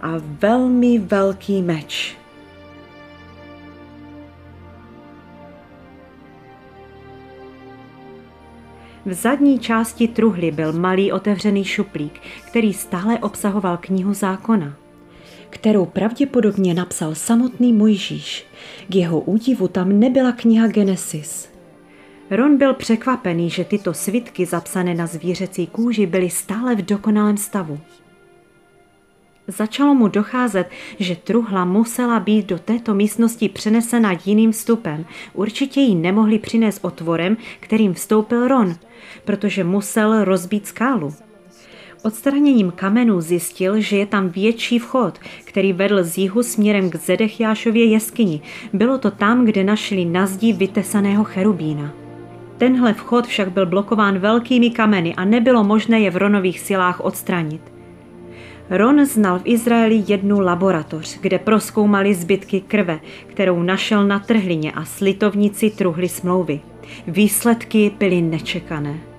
a 0.00 0.14
velmi 0.18 0.98
velký 0.98 1.62
meč. 1.62 2.16
V 9.06 9.12
zadní 9.12 9.58
části 9.58 10.08
truhly 10.08 10.50
byl 10.50 10.72
malý 10.72 11.12
otevřený 11.12 11.64
šuplík, 11.64 12.20
který 12.48 12.72
stále 12.72 13.18
obsahoval 13.18 13.76
knihu 13.76 14.14
zákona, 14.14 14.76
kterou 15.54 15.86
pravděpodobně 15.86 16.74
napsal 16.74 17.14
samotný 17.14 17.72
Mojžíš. 17.72 18.46
K 18.88 18.94
jeho 18.94 19.20
údivu 19.20 19.68
tam 19.68 20.00
nebyla 20.00 20.32
kniha 20.32 20.66
Genesis. 20.66 21.48
Ron 22.30 22.56
byl 22.56 22.74
překvapený, 22.74 23.50
že 23.50 23.64
tyto 23.64 23.94
svitky 23.94 24.46
zapsané 24.46 24.94
na 24.94 25.06
zvířecí 25.06 25.66
kůži 25.66 26.06
byly 26.06 26.30
stále 26.30 26.74
v 26.74 26.82
dokonalém 26.82 27.36
stavu. 27.36 27.80
Začalo 29.48 29.94
mu 29.94 30.08
docházet, 30.08 30.70
že 30.98 31.16
truhla 31.16 31.64
musela 31.64 32.20
být 32.20 32.46
do 32.46 32.58
této 32.58 32.94
místnosti 32.94 33.48
přenesena 33.48 34.18
jiným 34.24 34.52
vstupem. 34.52 35.04
Určitě 35.32 35.80
ji 35.80 35.94
nemohli 35.94 36.38
přinést 36.38 36.84
otvorem, 36.84 37.36
kterým 37.60 37.94
vstoupil 37.94 38.48
Ron, 38.48 38.74
protože 39.24 39.64
musel 39.64 40.24
rozbít 40.24 40.66
skálu. 40.66 41.14
Odstraněním 42.04 42.70
kamenů 42.70 43.20
zjistil, 43.20 43.80
že 43.80 43.96
je 43.96 44.06
tam 44.06 44.28
větší 44.28 44.78
vchod, 44.78 45.18
který 45.44 45.72
vedl 45.72 46.04
z 46.04 46.18
jihu 46.18 46.42
směrem 46.42 46.90
k 46.90 46.96
Zedechjášově 46.96 47.84
jeskyni. 47.84 48.40
Bylo 48.72 48.98
to 48.98 49.10
tam, 49.10 49.44
kde 49.44 49.64
našli 49.64 50.04
na 50.04 50.26
zdi 50.26 50.52
vytesaného 50.52 51.24
cherubína. 51.24 51.94
Tenhle 52.58 52.94
vchod 52.94 53.26
však 53.26 53.52
byl 53.52 53.66
blokován 53.66 54.18
velkými 54.18 54.70
kameny 54.70 55.14
a 55.14 55.24
nebylo 55.24 55.64
možné 55.64 56.00
je 56.00 56.10
v 56.10 56.16
Ronových 56.16 56.60
silách 56.60 57.00
odstranit. 57.00 57.60
Ron 58.70 59.06
znal 59.06 59.38
v 59.38 59.42
Izraeli 59.44 60.04
jednu 60.08 60.40
laboratoř, 60.40 61.18
kde 61.20 61.38
proskoumali 61.38 62.14
zbytky 62.14 62.60
krve, 62.60 63.00
kterou 63.26 63.62
našel 63.62 64.06
na 64.06 64.18
trhlině 64.18 64.72
a 64.72 64.84
slitovníci 64.84 65.70
truhly 65.70 66.08
smlouvy. 66.08 66.60
Výsledky 67.06 67.92
byly 67.98 68.22
nečekané. 68.22 69.13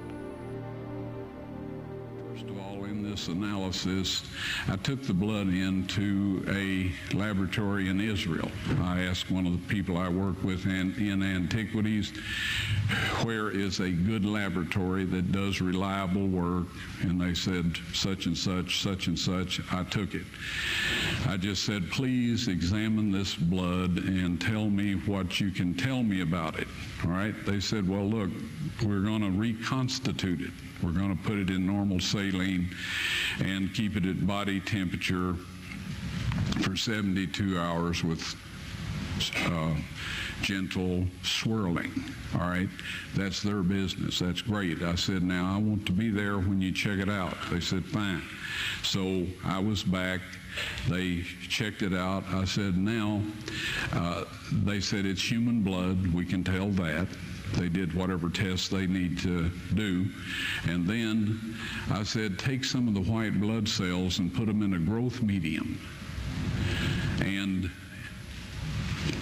process 3.75 4.23
I 4.67 4.75
took 4.77 5.03
the 5.03 5.13
blood 5.13 5.47
into 5.47 6.43
a 6.49 6.91
laboratory 7.15 7.89
in 7.89 8.01
Israel. 8.01 8.51
I 8.81 9.03
asked 9.03 9.29
one 9.31 9.45
of 9.45 9.53
the 9.53 9.67
people 9.73 9.97
I 9.97 10.09
work 10.09 10.41
with 10.43 10.65
in, 10.65 10.95
antiquities, 11.23 12.11
where 13.23 13.49
is 13.49 13.79
a 13.79 13.89
good 13.89 14.25
laboratory 14.25 15.05
that 15.05 15.31
does 15.31 15.61
reliable 15.61 16.27
work? 16.27 16.67
And 17.01 17.19
they 17.19 17.33
said, 17.33 17.77
such 17.93 18.25
and 18.25 18.37
such, 18.37 18.81
such 18.81 19.07
and 19.07 19.17
such. 19.17 19.61
I 19.71 19.83
took 19.83 20.13
it. 20.13 20.25
I 21.27 21.37
just 21.37 21.63
said, 21.63 21.89
please 21.91 22.47
examine 22.47 23.11
this 23.11 23.35
blood 23.35 23.97
and 23.97 24.39
tell 24.39 24.69
me 24.69 24.93
what 24.93 25.39
you 25.39 25.51
can 25.51 25.73
tell 25.73 26.03
me 26.03 26.21
about 26.21 26.59
it. 26.59 26.67
All 27.03 27.11
right? 27.11 27.35
They 27.45 27.59
said, 27.59 27.87
well, 27.87 28.05
look, 28.07 28.29
we're 28.83 29.01
going 29.01 29.21
to 29.21 29.31
reconstitute 29.31 30.41
it. 30.41 30.51
We're 30.83 30.91
going 30.91 31.15
to 31.15 31.23
put 31.23 31.37
it 31.37 31.49
in 31.49 31.65
normal 31.65 31.99
saline 31.99 32.69
and 33.39 33.73
keep 33.73 33.95
it 33.95 34.05
at 34.05 34.17
body 34.35 34.59
temperature 34.59 35.33
for 36.61 36.75
72 36.75 37.57
hours 37.57 38.03
with 38.03 38.35
uh, 39.45 39.73
gentle 40.41 41.05
swirling. 41.23 41.89
All 42.33 42.41
right, 42.41 42.67
that's 43.15 43.41
their 43.41 43.63
business. 43.63 44.19
That's 44.19 44.41
great. 44.41 44.81
I 44.81 44.95
said, 44.95 45.23
now 45.23 45.55
I 45.55 45.57
want 45.57 45.85
to 45.85 45.93
be 45.93 46.09
there 46.09 46.37
when 46.37 46.59
you 46.59 46.73
check 46.73 46.99
it 46.99 47.07
out. 47.07 47.33
They 47.49 47.61
said, 47.61 47.85
fine. 47.85 48.23
So 48.83 49.25
I 49.45 49.57
was 49.59 49.83
back. 49.83 50.19
They 50.89 51.21
checked 51.47 51.81
it 51.81 51.93
out. 51.93 52.25
I 52.27 52.43
said, 52.43 52.77
now, 52.77 53.21
uh, 53.93 54.25
they 54.51 54.81
said 54.81 55.05
it's 55.05 55.23
human 55.23 55.61
blood. 55.61 56.13
We 56.13 56.25
can 56.25 56.43
tell 56.43 56.71
that. 56.71 57.07
They 57.53 57.69
did 57.69 57.93
whatever 57.93 58.29
tests 58.29 58.67
they 58.67 58.87
need 58.87 59.19
to 59.19 59.49
do. 59.73 60.07
And 60.67 60.87
then 60.87 61.55
I 61.89 62.03
said, 62.03 62.37
take 62.37 62.63
some 62.63 62.87
of 62.87 62.93
the 62.93 63.09
white 63.09 63.39
blood 63.39 63.67
cells 63.67 64.19
and 64.19 64.33
put 64.33 64.47
them 64.47 64.61
in 64.61 64.73
a 64.73 64.79
growth 64.79 65.21
medium 65.21 65.79
and 67.21 67.69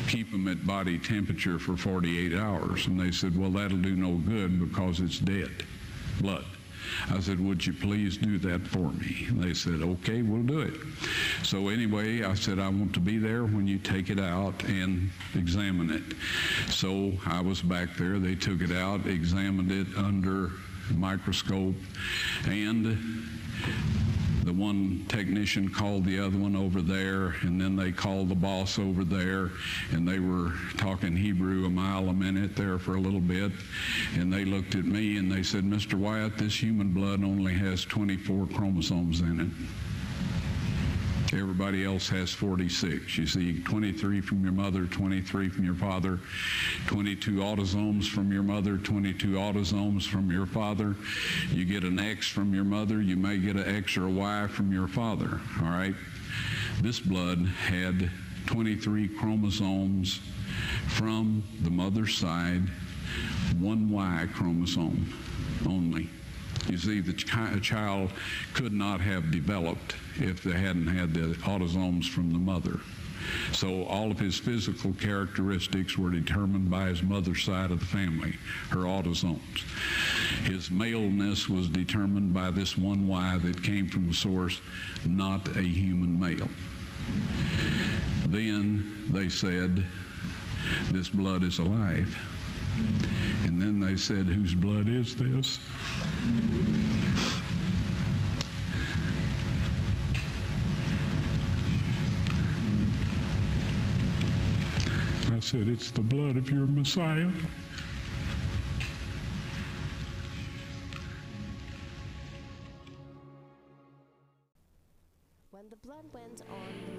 keep 0.08 0.32
them 0.32 0.48
at 0.48 0.66
body 0.66 0.98
temperature 1.00 1.60
for 1.60 1.78
48 1.78 2.34
hours. 2.38 2.88
And 2.88 3.00
they 3.00 3.12
said, 3.12 3.38
well, 3.38 3.52
that'll 3.52 3.78
do 3.78 3.96
no 3.96 4.16
good 4.16 4.60
because 4.60 5.00
it's 5.00 5.20
dead 5.20 5.52
blood. 6.20 6.46
I 7.10 7.20
said, 7.20 7.40
Would 7.40 7.66
you 7.66 7.74
please 7.74 8.18
do 8.18 8.38
that 8.40 8.66
for 8.68 8.92
me? 8.92 9.26
And 9.30 9.44
they 9.44 9.54
said, 9.54 9.82
Okay, 9.82 10.22
we'll 10.22 10.44
do 10.44 10.62
it. 10.62 10.74
So, 11.44 11.70
anyway, 11.70 12.24
I 12.24 12.34
said, 12.34 12.60
I 12.60 12.70
want 12.70 12.94
to 12.94 13.00
be 13.00 13.18
there 13.18 13.44
when 13.44 13.68
you 13.68 13.78
take 13.80 14.10
it 14.10 14.20
out 14.20 14.64
and 14.64 15.10
examine 15.36 15.90
it. 15.90 16.04
So, 16.70 17.14
I 17.26 17.42
was 17.42 17.62
back 17.62 17.96
there. 17.98 18.20
They 18.20 18.36
took 18.36 18.62
it 18.62 18.72
out, 18.72 19.06
examined 19.06 19.72
it 19.72 19.88
under 19.98 20.52
microscope, 20.92 21.76
and 22.46 22.98
the 24.44 24.54
one 24.54 25.06
technician 25.08 25.70
called 25.70 26.06
the 26.06 26.20
other 26.20 26.38
one 26.38 26.56
over 26.56 26.82
there, 26.82 27.36
and 27.42 27.60
then 27.60 27.76
they 27.76 27.92
called 27.92 28.30
the 28.30 28.36
boss 28.36 28.78
over 28.78 29.04
there, 29.04 29.52
and 29.92 30.08
they 30.08 30.20
were 30.20 30.54
talking 30.78 31.16
Hebrew 31.16 31.66
a 31.66 31.70
mile 31.70 32.10
a 32.10 32.14
minute 32.14 32.56
there 32.56 32.78
for 32.78 32.96
a 32.96 33.00
little 33.00 33.22
bit. 33.22 33.52
And 34.16 34.32
they 34.32 34.44
looked 34.44 34.76
at 34.76 34.86
me 34.86 35.18
and 35.18 35.32
they 35.32 35.44
said, 35.44 35.64
Mr. 35.64 35.94
Wyatt, 35.94 36.38
this 36.38 36.62
human 36.62 36.90
blood 36.90 37.24
only 37.24 37.54
has 37.54 37.86
24 37.86 38.48
chromosomes 38.48 39.22
in 39.22 39.40
it. 39.40 39.83
Everybody 41.34 41.84
else 41.84 42.10
has 42.10 42.32
46. 42.32 43.18
You 43.18 43.26
see 43.26 43.60
23 43.64 44.22
from 44.22 44.44
your 44.44 44.54
mother, 44.54 44.86
23 44.86 45.50
from 45.50 45.66
your 45.66 45.74
father, 45.74 46.20
22 46.88 47.38
autosomes 47.38 48.08
from 48.08 48.32
your 48.32 48.44
mother, 48.44 48.78
22 48.78 49.30
autosomes 49.32 50.08
from 50.08 50.30
your 50.30 50.46
father. 50.46 50.96
You 51.52 51.66
get 51.66 51.84
an 51.84 52.00
X 52.00 52.28
from 52.28 52.54
your 52.54 52.64
mother, 52.64 53.02
you 53.02 53.16
may 53.16 53.38
get 53.40 53.56
an 53.56 53.76
X 53.76 53.98
or 53.98 54.06
a 54.06 54.12
Y 54.12 54.48
from 54.48 54.72
your 54.72 54.88
father, 54.88 55.42
all 55.60 55.70
right? 55.70 55.96
This 56.82 57.00
blood 57.00 57.40
had 57.40 58.12
23 58.46 59.08
chromosomes 59.08 60.20
from 60.88 61.44
the 61.62 61.72
mother's 61.72 62.16
side, 62.16 62.70
one 63.58 63.90
Y 63.90 64.28
chromosome 64.34 65.12
only. 65.68 66.10
You 66.70 66.78
see, 66.78 67.00
the 67.02 67.14
ch- 67.14 67.62
child 67.62 68.12
could 68.54 68.74
not 68.74 69.02
have 69.02 69.32
developed 69.32 69.96
if 70.18 70.44
they 70.44 70.52
hadn't 70.52 70.88
had 70.88 71.14
the 71.14 71.36
autosomes 71.44 72.10
from 72.10 72.32
the 72.32 72.40
mother. 72.40 72.80
So 73.52 73.86
all 73.86 74.12
of 74.12 74.20
his 74.20 74.38
physical 74.38 74.94
characteristics 74.94 75.98
were 75.98 76.10
determined 76.10 76.70
by 76.70 76.88
his 76.88 77.02
mother's 77.02 77.44
side 77.44 77.72
of 77.72 77.80
the 77.80 77.86
family, 77.86 78.38
her 78.70 78.80
autosomes. 78.80 79.64
His 80.44 80.70
maleness 80.70 81.48
was 81.48 81.70
determined 81.70 82.34
by 82.34 82.52
this 82.52 82.78
one 82.78 83.08
Y 83.08 83.38
that 83.44 83.64
came 83.64 83.88
from 83.88 84.08
the 84.08 84.14
source, 84.14 84.60
not 85.06 85.56
a 85.56 85.62
human 85.62 86.20
male. 86.20 86.50
Then 88.28 89.08
they 89.10 89.30
said, 89.30 89.86
this 90.92 91.10
blood 91.10 91.44
is 91.44 91.60
alive. 91.60 92.18
And 93.46 93.62
then 93.62 93.80
they 93.80 93.96
said, 93.96 94.26
whose 94.26 94.56
blood 94.56 94.88
is 94.90 95.16
this? 95.16 95.60
Said, 105.44 105.68
It's 105.68 105.92
the 105.92 106.02
blood 106.02 106.38
of 106.38 106.50
your 106.50 106.66
Messiah. 106.68 107.30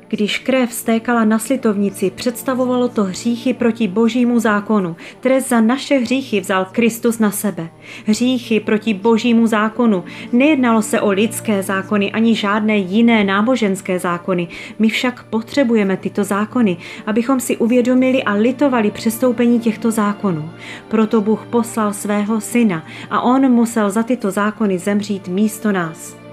Když 0.08 0.38
krev 0.38 0.72
stékala 0.72 1.24
na 1.24 1.38
slitovnici, 1.38 2.10
představovalo 2.10 2.88
to 2.88 3.04
hříchy 3.04 3.54
proti 3.54 3.88
božímu 3.88 4.38
zákonu. 4.38 4.96
Trest 5.20 5.48
za 5.48 5.60
naše 5.60 5.98
hříchy 5.98 6.40
vzal 6.40 6.66
Kristus 6.72 7.18
na 7.18 7.30
sebe. 7.30 7.68
Hříchy 8.06 8.60
proti 8.60 8.94
božímu 8.94 9.46
zákonu. 9.46 10.04
Nejednalo 10.32 10.82
se 10.82 11.00
o 11.00 11.10
lidské 11.10 11.62
zákony 11.62 12.12
ani 12.12 12.34
žádné 12.34 12.76
jiné 12.76 13.24
náboženské 13.24 13.98
zákony. 13.98 14.48
My 14.78 14.88
však 14.88 15.24
potřebujeme 15.24 15.96
tyto 15.96 16.24
zákony, 16.24 16.76
abychom 17.06 17.40
si 17.40 17.56
uvědomili 17.56 18.22
a 18.22 18.32
litovali 18.32 18.90
přestoupení 18.90 19.60
těchto 19.60 19.90
zákonů. 19.90 20.50
Proto 20.88 21.20
Bůh 21.20 21.46
poslal 21.50 21.92
svého 21.92 22.40
syna 22.40 22.86
a 23.10 23.20
on 23.20 23.52
musel 23.52 23.90
za 23.90 24.02
tyto 24.02 24.30
zákony 24.30 24.78
zemřít 24.78 25.28
místo 25.28 25.72
nás. 25.72 26.23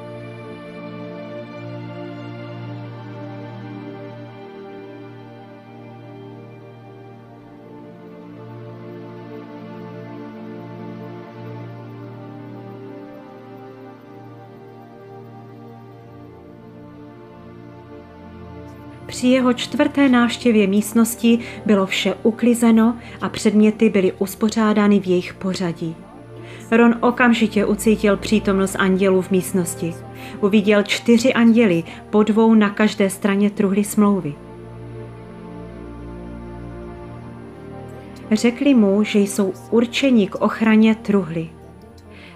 Při 19.21 19.27
jeho 19.27 19.53
čtvrté 19.53 20.09
návštěvě 20.09 20.67
místnosti 20.67 21.39
bylo 21.65 21.85
vše 21.85 22.13
uklizeno 22.23 22.97
a 23.21 23.29
předměty 23.29 23.89
byly 23.89 24.13
uspořádány 24.19 24.99
v 24.99 25.07
jejich 25.07 25.33
pořadí. 25.33 25.95
Ron 26.71 26.95
okamžitě 26.99 27.65
ucítil 27.65 28.17
přítomnost 28.17 28.75
andělů 28.79 29.21
v 29.21 29.31
místnosti. 29.31 29.93
Uviděl 30.39 30.83
čtyři 30.83 31.33
anděly, 31.33 31.83
po 32.09 32.23
dvou 32.23 32.53
na 32.53 32.69
každé 32.69 33.09
straně 33.09 33.49
truhly 33.49 33.83
smlouvy. 33.83 34.33
Řekli 38.31 38.73
mu, 38.73 39.03
že 39.03 39.19
jsou 39.19 39.53
určeni 39.71 40.27
k 40.27 40.35
ochraně 40.35 40.95
truhly. 40.95 41.49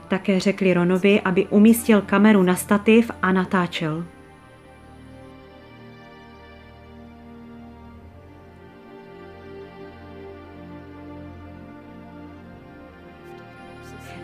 Také 0.07 0.39
řekli 0.39 0.73
Ronovi, 0.73 1.21
aby 1.21 1.47
umístil 1.49 2.01
kameru 2.01 2.43
na 2.43 2.55
stativ 2.55 3.11
a 3.21 3.31
natáčel. 3.31 4.05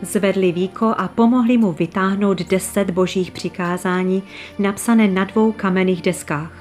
Zvedli 0.02 0.52
víko 0.52 0.94
a 0.98 1.08
pomohli 1.08 1.58
mu 1.58 1.72
vytáhnout 1.72 2.42
deset 2.50 2.92
božích 2.92 3.32
přikázání 3.32 4.24
napsané 4.60 5.08
na 5.08 5.24
dvou 5.24 5.52
kamenných 5.52 6.02
deskách. 6.02 6.52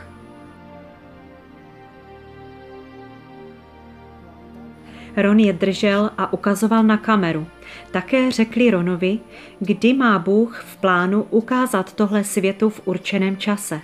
Ron 5.16 5.38
je 5.38 5.52
držel 5.52 6.10
a 6.18 6.32
ukazoval 6.32 6.82
na 6.82 6.96
kameru. 6.96 7.46
Také 7.90 8.30
řekli 8.30 8.70
Ronovi, 8.70 9.18
kdy 9.60 9.94
má 9.94 10.18
Bůh 10.18 10.64
v 10.66 10.76
plánu 10.76 11.22
ukázat 11.30 11.92
tohle 11.92 12.24
světu 12.24 12.70
v 12.70 12.80
určeném 12.84 13.36
čase. 13.36 13.80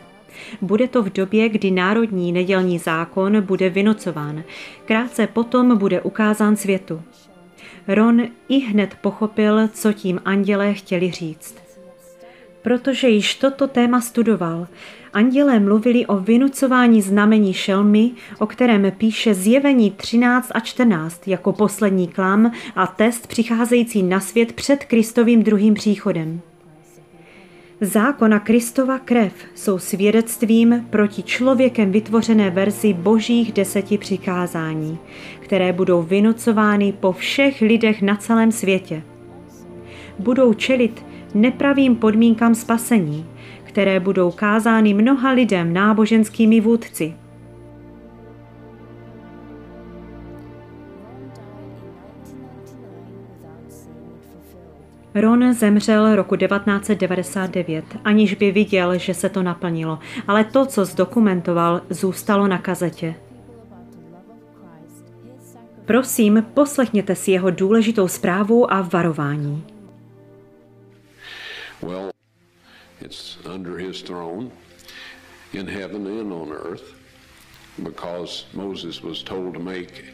Bude 0.60 0.88
to 0.88 1.02
v 1.02 1.12
době, 1.12 1.48
kdy 1.48 1.70
národní 1.70 2.32
nedělní 2.32 2.78
zákon 2.78 3.42
bude 3.42 3.70
vynocován. 3.70 4.42
Krátce 4.84 5.26
potom 5.26 5.78
bude 5.78 6.00
ukázán 6.00 6.56
světu. 6.56 7.02
Ron 7.88 8.22
i 8.48 8.58
hned 8.58 8.96
pochopil, 9.00 9.68
co 9.68 9.92
tím 9.92 10.20
andělé 10.24 10.74
chtěli 10.74 11.10
říct. 11.10 11.54
Protože 12.62 13.08
již 13.08 13.34
toto 13.34 13.68
téma 13.68 14.00
studoval, 14.00 14.66
andělé 15.12 15.60
mluvili 15.60 16.06
o 16.06 16.16
vynucování 16.16 17.02
znamení 17.02 17.54
šelmy, 17.54 18.10
o 18.38 18.46
kterém 18.46 18.92
píše 18.98 19.34
zjevení 19.34 19.90
13 19.90 20.50
a 20.54 20.60
14 20.60 21.28
jako 21.28 21.52
poslední 21.52 22.08
klam 22.08 22.52
a 22.76 22.86
test 22.86 23.26
přicházející 23.26 24.02
na 24.02 24.20
svět 24.20 24.52
před 24.52 24.84
Kristovým 24.84 25.42
druhým 25.42 25.74
příchodem. 25.74 26.40
Zákon 27.80 28.34
a 28.34 28.40
Kristova 28.40 28.98
krev 28.98 29.32
jsou 29.54 29.78
svědectvím 29.78 30.86
proti 30.90 31.22
člověkem 31.22 31.92
vytvořené 31.92 32.50
verzi 32.50 32.92
božích 32.92 33.52
deseti 33.52 33.98
přikázání, 33.98 34.98
které 35.46 35.72
budou 35.72 36.02
vynucovány 36.02 36.92
po 37.00 37.12
všech 37.12 37.60
lidech 37.60 38.02
na 38.02 38.16
celém 38.16 38.52
světě. 38.52 39.02
Budou 40.18 40.52
čelit 40.54 41.06
nepravým 41.34 41.96
podmínkám 41.96 42.54
spasení, 42.54 43.26
které 43.64 44.00
budou 44.00 44.30
kázány 44.30 44.94
mnoha 44.94 45.30
lidem 45.30 45.72
náboženskými 45.72 46.60
vůdci– 46.60 47.14
Ron 55.14 55.52
zemřel 55.52 56.16
roku 56.16 56.36
1999, 56.36 57.84
aniž 58.04 58.34
by 58.34 58.52
viděl, 58.52 58.98
že 58.98 59.14
se 59.14 59.28
to 59.28 59.42
naplnilo, 59.42 59.98
ale 60.28 60.44
to, 60.44 60.66
co 60.66 60.84
zdokumentoval, 60.84 61.80
zůstalo 61.90 62.48
na 62.48 62.58
kazetě. 62.58 63.14
Prosím, 65.86 66.46
poslechněte 66.54 67.14
si 67.14 67.30
jeho 67.30 67.50
důležitou 67.50 68.08
zprávu 68.08 68.72
a 68.72 68.80
varování. 68.80 69.66
Well, 71.82 72.10
it's 73.00 73.38
under 73.54 73.76
his 73.76 74.02
throne 74.02 74.50
in 75.52 75.68
heaven 75.68 76.06
and 76.06 76.32
on 76.32 76.52
earth 76.52 76.94
because 77.78 78.46
Moses 78.54 79.02
was 79.02 79.22
told 79.22 79.54
to 79.54 79.60
make 79.60 80.04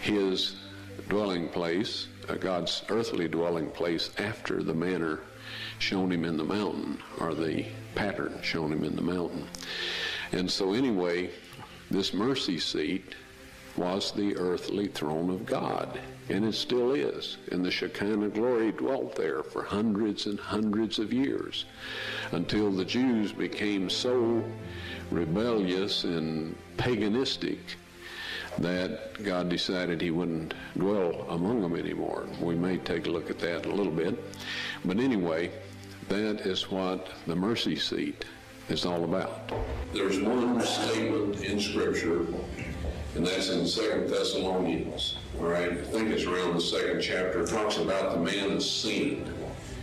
his 0.00 0.56
dwelling 1.08 1.48
place 1.48 2.08
uh, 2.28 2.34
God's 2.34 2.84
earthly 2.88 3.28
dwelling 3.28 3.70
place 3.70 4.10
after 4.18 4.62
the 4.62 4.74
manner 4.74 5.18
shown 5.78 6.12
him 6.12 6.24
in 6.24 6.36
the 6.36 6.44
mountain, 6.44 6.98
or 7.20 7.34
the 7.34 7.64
pattern 7.94 8.38
shown 8.42 8.72
him 8.72 8.84
in 8.84 8.96
the 8.96 9.02
mountain. 9.02 9.46
And 10.32 10.50
so, 10.50 10.72
anyway, 10.72 11.30
this 11.90 12.14
mercy 12.14 12.58
seat 12.58 13.14
was 13.76 14.12
the 14.12 14.36
earthly 14.36 14.86
throne 14.86 15.30
of 15.30 15.46
God, 15.46 15.98
and 16.28 16.44
it 16.44 16.54
still 16.54 16.92
is. 16.92 17.38
And 17.50 17.64
the 17.64 17.70
Shekinah 17.70 18.30
glory 18.30 18.72
dwelt 18.72 19.14
there 19.14 19.42
for 19.42 19.62
hundreds 19.62 20.26
and 20.26 20.38
hundreds 20.38 20.98
of 20.98 21.12
years 21.12 21.64
until 22.32 22.70
the 22.70 22.84
Jews 22.84 23.32
became 23.32 23.88
so 23.88 24.44
rebellious 25.10 26.04
and 26.04 26.56
paganistic 26.76 27.58
that 28.58 29.22
God 29.22 29.48
decided 29.48 30.00
he 30.00 30.10
wouldn't 30.10 30.54
dwell 30.76 31.26
among 31.30 31.62
them 31.62 31.76
anymore. 31.76 32.26
We 32.40 32.54
may 32.54 32.78
take 32.78 33.06
a 33.06 33.10
look 33.10 33.30
at 33.30 33.38
that 33.38 33.66
a 33.66 33.72
little 33.72 33.92
bit. 33.92 34.18
But 34.84 34.98
anyway, 34.98 35.50
that 36.08 36.40
is 36.40 36.70
what 36.70 37.08
the 37.26 37.34
mercy 37.34 37.76
seat 37.76 38.24
is 38.68 38.84
all 38.84 39.04
about. 39.04 39.50
There's 39.92 40.20
one 40.20 40.60
statement 40.60 41.42
in 41.42 41.60
Scripture, 41.60 42.26
and 43.14 43.26
that's 43.26 43.50
in 43.50 43.66
Second 43.66 44.08
Thessalonians. 44.08 45.16
All 45.38 45.46
right, 45.46 45.72
I 45.72 45.82
think 45.82 46.10
it's 46.10 46.24
around 46.24 46.54
the 46.54 46.60
second 46.60 47.00
chapter. 47.02 47.42
It 47.42 47.48
talks 47.48 47.76
about 47.76 48.12
the 48.12 48.20
man 48.20 48.52
of 48.52 48.62
sin. 48.62 49.32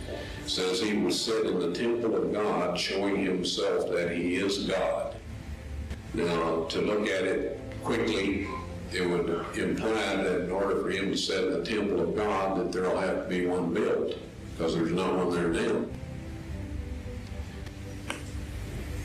It 0.08 0.50
says 0.50 0.80
he 0.80 0.96
was 0.96 1.20
set 1.20 1.46
in 1.46 1.58
the 1.60 1.72
temple 1.72 2.16
of 2.16 2.32
God, 2.32 2.78
showing 2.78 3.24
himself 3.24 3.90
that 3.92 4.10
he 4.10 4.36
is 4.36 4.66
God. 4.66 5.14
Now, 6.12 6.64
to 6.64 6.80
look 6.80 7.06
at 7.06 7.24
it 7.24 7.60
quickly, 7.84 8.48
it 8.92 9.08
would 9.08 9.46
imply 9.56 10.16
that 10.16 10.40
in 10.40 10.50
order 10.50 10.82
for 10.82 10.90
him 10.90 11.12
to 11.12 11.16
set 11.16 11.44
in 11.44 11.52
the 11.52 11.64
temple 11.64 12.00
of 12.00 12.16
God, 12.16 12.58
that 12.58 12.72
there'll 12.72 12.98
have 12.98 13.24
to 13.24 13.28
be 13.28 13.46
one 13.46 13.72
built, 13.72 14.16
because 14.56 14.74
there's 14.74 14.90
no 14.90 15.14
one 15.14 15.30
there 15.30 15.48
now. 15.48 15.86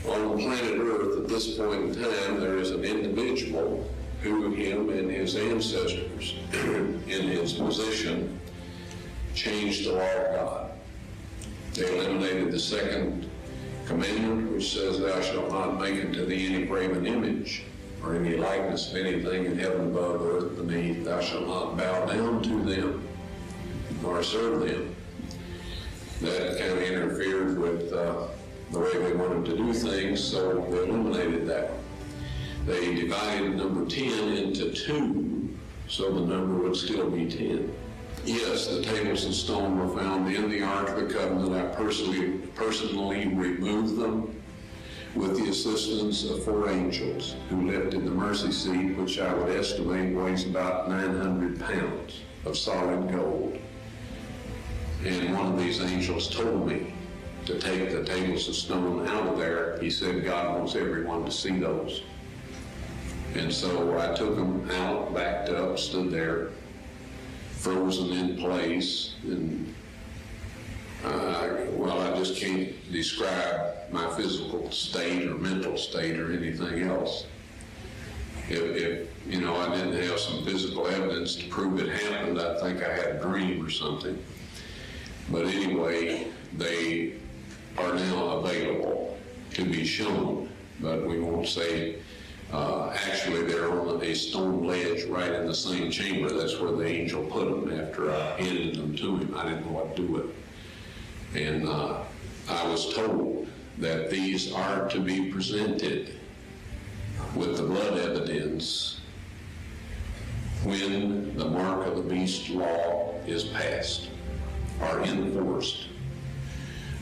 On 0.08 0.36
the 0.36 0.42
planet 0.42 0.78
Earth, 0.80 1.18
at 1.18 1.28
this 1.28 1.56
point 1.56 1.96
in 1.96 2.02
time, 2.02 2.40
there 2.40 2.56
is 2.56 2.70
an 2.70 2.84
individual 2.84 3.88
him 4.26 4.90
and 4.90 5.10
his 5.10 5.36
ancestors, 5.36 6.34
in 6.52 7.02
his 7.06 7.52
position, 7.54 8.38
changed 9.34 9.86
the 9.86 9.92
law 9.92 10.00
of 10.00 10.34
God. 10.34 10.70
They 11.74 11.98
eliminated 11.98 12.52
the 12.52 12.58
second 12.58 13.30
commandment, 13.86 14.52
which 14.52 14.72
says, 14.72 14.98
Thou 14.98 15.20
shalt 15.20 15.50
not 15.50 15.80
make 15.80 16.04
unto 16.04 16.24
thee 16.24 16.54
any 16.54 16.64
graven 16.64 17.06
image 17.06 17.64
or 18.02 18.14
any 18.14 18.36
likeness 18.36 18.90
of 18.90 18.96
anything 18.96 19.46
in 19.46 19.58
heaven 19.58 19.88
above, 19.88 20.22
earth 20.22 20.56
beneath. 20.56 21.04
Thou 21.04 21.20
shalt 21.20 21.46
not 21.46 21.76
bow 21.76 22.06
down 22.06 22.42
to 22.42 22.62
them, 22.62 23.06
nor 24.02 24.22
serve 24.22 24.66
them. 24.66 24.94
That 26.22 26.58
kind 26.58 26.72
of 26.72 26.82
interfered 26.82 27.58
with 27.58 27.92
uh, 27.92 28.28
the 28.72 28.78
way 28.78 28.98
they 28.98 29.12
wanted 29.12 29.44
to 29.46 29.56
do 29.56 29.72
things, 29.74 30.22
so 30.22 30.66
they 30.70 30.88
eliminated 30.88 31.46
that. 31.46 31.72
They 32.66 32.96
divided 32.96 33.56
number 33.56 33.88
10 33.88 34.36
into 34.36 34.72
two, 34.72 35.56
so 35.86 36.10
the 36.10 36.26
number 36.26 36.54
would 36.54 36.74
still 36.74 37.08
be 37.08 37.30
10. 37.30 37.72
Yes, 38.24 38.66
the 38.66 38.82
tables 38.82 39.24
of 39.24 39.34
stone 39.36 39.78
were 39.78 39.96
found 39.96 40.34
in 40.34 40.50
the 40.50 40.62
Ark 40.62 40.88
of 40.88 40.96
the 40.96 41.14
Covenant. 41.14 41.54
I 41.54 41.72
personally, 41.76 42.38
personally 42.56 43.28
removed 43.28 43.96
them 43.96 44.42
with 45.14 45.36
the 45.36 45.48
assistance 45.48 46.24
of 46.28 46.42
four 46.44 46.68
angels 46.68 47.36
who 47.50 47.70
lifted 47.70 48.04
the 48.04 48.10
mercy 48.10 48.50
seat, 48.50 48.96
which 48.96 49.20
I 49.20 49.32
would 49.32 49.54
estimate 49.54 50.16
weighs 50.16 50.44
about 50.44 50.88
900 50.88 51.60
pounds 51.60 52.22
of 52.44 52.58
solid 52.58 53.12
gold. 53.12 53.60
And 55.04 55.32
one 55.32 55.52
of 55.52 55.58
these 55.60 55.80
angels 55.80 56.28
told 56.28 56.66
me 56.66 56.92
to 57.44 57.60
take 57.60 57.92
the 57.92 58.02
tables 58.02 58.48
of 58.48 58.56
stone 58.56 59.06
out 59.06 59.28
of 59.28 59.38
there. 59.38 59.78
He 59.80 59.88
said 59.88 60.24
God 60.24 60.58
wants 60.58 60.74
everyone 60.74 61.24
to 61.26 61.30
see 61.30 61.60
those. 61.60 62.02
And 63.36 63.52
so 63.52 63.98
I 63.98 64.14
took 64.14 64.34
them 64.34 64.68
out, 64.70 65.14
backed 65.14 65.50
up, 65.50 65.78
stood 65.78 66.10
there, 66.10 66.48
frozen 67.52 68.12
in 68.12 68.36
place, 68.38 69.16
and 69.24 69.74
uh, 71.04 71.56
well, 71.72 72.00
I 72.00 72.16
just 72.16 72.40
can't 72.40 72.72
describe 72.90 73.92
my 73.92 74.08
physical 74.16 74.70
state 74.70 75.28
or 75.28 75.34
mental 75.34 75.76
state 75.76 76.18
or 76.18 76.32
anything 76.32 76.84
else. 76.84 77.26
If, 78.48 78.62
if, 78.62 79.08
you 79.28 79.40
know, 79.42 79.54
I 79.54 79.74
didn't 79.74 80.00
have 80.02 80.18
some 80.18 80.44
physical 80.44 80.86
evidence 80.86 81.36
to 81.36 81.46
prove 81.48 81.78
it 81.78 81.88
happened, 81.88 82.40
I 82.40 82.58
think 82.60 82.82
I 82.82 82.92
had 82.92 83.16
a 83.16 83.20
dream 83.20 83.64
or 83.64 83.70
something. 83.70 84.18
But 85.28 85.46
anyway, 85.46 86.28
they 86.56 87.14
are 87.76 87.92
now 87.92 88.38
available 88.38 89.18
to 89.54 89.64
be 89.64 89.84
shown, 89.84 90.48
but 90.80 91.06
we 91.06 91.20
won't 91.20 91.48
say, 91.48 91.96
uh, 92.52 92.90
actually, 93.08 93.42
they're 93.44 93.70
on 93.70 94.02
a 94.02 94.14
stone 94.14 94.64
ledge 94.64 95.04
right 95.04 95.32
in 95.32 95.46
the 95.46 95.54
same 95.54 95.90
chamber. 95.90 96.30
That's 96.30 96.58
where 96.60 96.72
the 96.72 96.86
angel 96.86 97.24
put 97.24 97.48
them 97.48 97.80
after 97.80 98.10
I 98.10 98.40
handed 98.40 98.76
them 98.76 98.96
to 98.96 99.16
him. 99.16 99.34
I 99.36 99.48
didn't 99.48 99.66
know 99.66 99.72
what 99.72 99.96
to 99.96 100.02
do 100.02 100.12
with 100.12 100.22
them. 100.22 100.34
And 101.34 101.68
uh, 101.68 102.04
I 102.48 102.68
was 102.68 102.94
told 102.94 103.48
that 103.78 104.10
these 104.10 104.52
are 104.52 104.88
to 104.88 105.00
be 105.00 105.30
presented 105.30 106.14
with 107.34 107.56
the 107.56 107.64
blood 107.64 107.98
evidence 107.98 109.00
when 110.62 111.36
the 111.36 111.44
mark 111.44 111.86
of 111.86 111.96
the 111.96 112.02
beast 112.02 112.48
law 112.50 113.14
is 113.26 113.44
passed 113.44 114.08
or 114.80 115.00
enforced. 115.02 115.88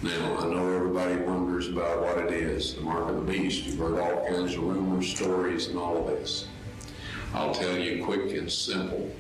Now, 0.05 0.37
I 0.37 0.49
know 0.49 0.71
everybody 0.71 1.17
wonders 1.17 1.69
about 1.71 2.03
what 2.03 2.19
it 2.19 2.31
is, 2.31 2.75
the 2.75 2.83
mark 2.83 3.09
of 3.09 3.15
the 3.15 3.33
beast. 3.33 3.65
You've 3.65 3.79
heard 3.79 3.99
all 3.99 4.27
kinds 4.29 4.53
of 4.53 4.63
rumors, 4.63 5.09
stories, 5.09 5.69
and 5.69 5.79
all 5.79 5.97
of 5.97 6.09
this. 6.09 6.47
I'll 7.33 7.55
tell 7.55 7.79
you 7.79 8.05
quick 8.05 8.37
and 8.37 8.53
simple. 8.53 9.11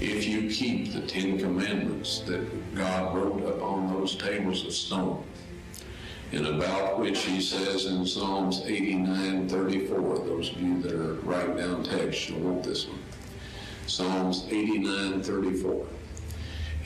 If 0.00 0.24
you 0.24 0.48
keep 0.48 0.92
the 0.92 1.00
Ten 1.00 1.36
Commandments 1.36 2.20
that 2.26 2.76
God 2.76 3.12
wrote 3.12 3.44
upon 3.44 3.92
those 3.92 4.14
tables 4.14 4.64
of 4.64 4.72
stone, 4.72 5.24
and 6.30 6.46
about 6.46 7.00
which 7.00 7.24
he 7.24 7.40
says 7.40 7.86
in 7.86 8.06
Psalms 8.06 8.62
89 8.66 9.48
34, 9.48 10.18
those 10.20 10.52
of 10.52 10.60
you 10.62 10.80
that 10.82 10.94
are 10.94 11.14
writing 11.14 11.56
down 11.56 11.82
text, 11.82 12.28
you'll 12.30 12.38
want 12.38 12.62
this 12.62 12.86
one. 12.86 13.00
Psalms 13.88 14.46
89 14.48 15.24
34. 15.24 15.86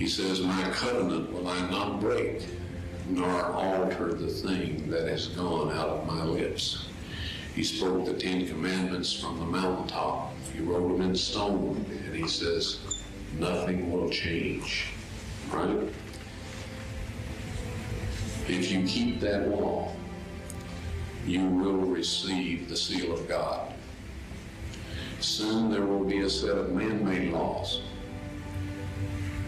He 0.03 0.09
says, 0.09 0.41
My 0.41 0.69
covenant 0.71 1.33
will 1.33 1.47
I 1.47 1.71
not 1.71 2.01
break, 2.01 2.45
nor 3.09 3.45
alter 3.53 4.13
the 4.13 4.27
thing 4.27 4.91
that 4.91 5.07
has 5.07 5.29
gone 5.29 5.71
out 5.71 5.91
of 5.91 6.07
my 6.09 6.25
lips. 6.25 6.89
He 7.55 7.63
spoke 7.63 8.07
the 8.07 8.15
Ten 8.15 8.49
Commandments 8.49 9.13
from 9.13 9.39
the 9.39 9.45
mountaintop. 9.45 10.35
He 10.53 10.59
wrote 10.59 10.89
them 10.89 11.03
in 11.03 11.15
stone, 11.15 11.87
and 11.89 12.17
he 12.17 12.27
says, 12.27 12.81
Nothing 13.39 13.93
will 13.93 14.11
change. 14.11 14.87
Right? 15.53 15.89
If 18.49 18.73
you 18.73 18.83
keep 18.83 19.21
that 19.21 19.51
law, 19.51 19.95
you 21.25 21.47
will 21.47 21.79
receive 21.79 22.69
the 22.69 22.77
seal 22.77 23.13
of 23.13 23.29
God. 23.29 23.73
Soon 25.21 25.71
there 25.71 25.87
will 25.87 26.05
be 26.05 26.23
a 26.23 26.29
set 26.29 26.59
of 26.59 26.73
man 26.73 27.05
made 27.05 27.33
laws, 27.33 27.83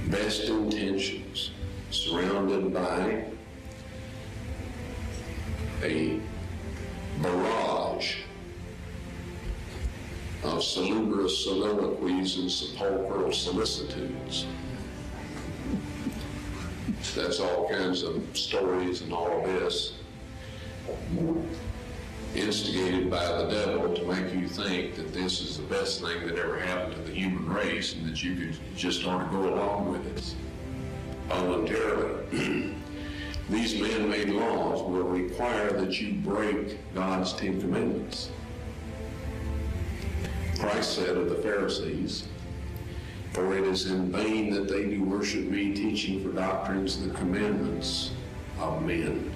best 0.08 0.44
intentions, 0.44 1.50
surrounded 1.90 2.72
by 2.72 3.24
a 5.82 6.20
barrage 7.22 8.16
of 10.42 10.62
salubrious 10.62 11.44
soliloquies 11.44 12.38
and 12.38 12.50
sepulchral 12.50 13.32
solicitudes. 13.32 14.46
That's 17.14 17.40
all 17.40 17.68
kinds 17.68 18.02
of 18.02 18.22
stories 18.36 19.02
and 19.02 19.12
all 19.12 19.40
of 19.40 19.46
this 19.46 19.94
instigated 22.34 23.10
by 23.10 23.24
the 23.26 23.48
devil 23.48 23.94
to 23.94 24.04
make 24.04 24.34
you 24.34 24.48
think 24.48 24.96
that 24.96 25.12
this 25.12 25.40
is 25.40 25.56
the 25.56 25.62
best 25.64 26.00
thing 26.00 26.26
that 26.26 26.36
ever 26.38 26.58
happened 26.58 26.94
to 26.96 27.02
the 27.02 27.12
human 27.12 27.48
race 27.48 27.94
and 27.94 28.08
that 28.08 28.22
you 28.22 28.34
could 28.34 28.56
just 28.76 29.06
ought 29.06 29.24
to 29.24 29.30
go 29.30 29.54
along 29.54 29.92
with 29.92 30.06
it 30.16 30.34
voluntarily. 31.28 32.74
These 33.50 33.80
man-made 33.80 34.30
laws 34.30 34.82
will 34.82 35.04
require 35.04 35.72
that 35.72 36.00
you 36.00 36.14
break 36.14 36.78
God's 36.94 37.34
Ten 37.34 37.60
Commandments. 37.60 38.30
Christ 40.58 40.94
said 40.94 41.16
of 41.16 41.28
the 41.28 41.36
Pharisees, 41.36 42.26
For 43.32 43.56
it 43.56 43.64
is 43.64 43.90
in 43.90 44.10
vain 44.10 44.50
that 44.54 44.68
they 44.68 44.84
do 44.84 45.02
worship 45.04 45.44
me, 45.44 45.74
teaching 45.74 46.22
for 46.22 46.30
doctrines 46.30 47.06
the 47.06 47.12
commandments 47.12 48.12
of 48.58 48.82
men. 48.82 49.33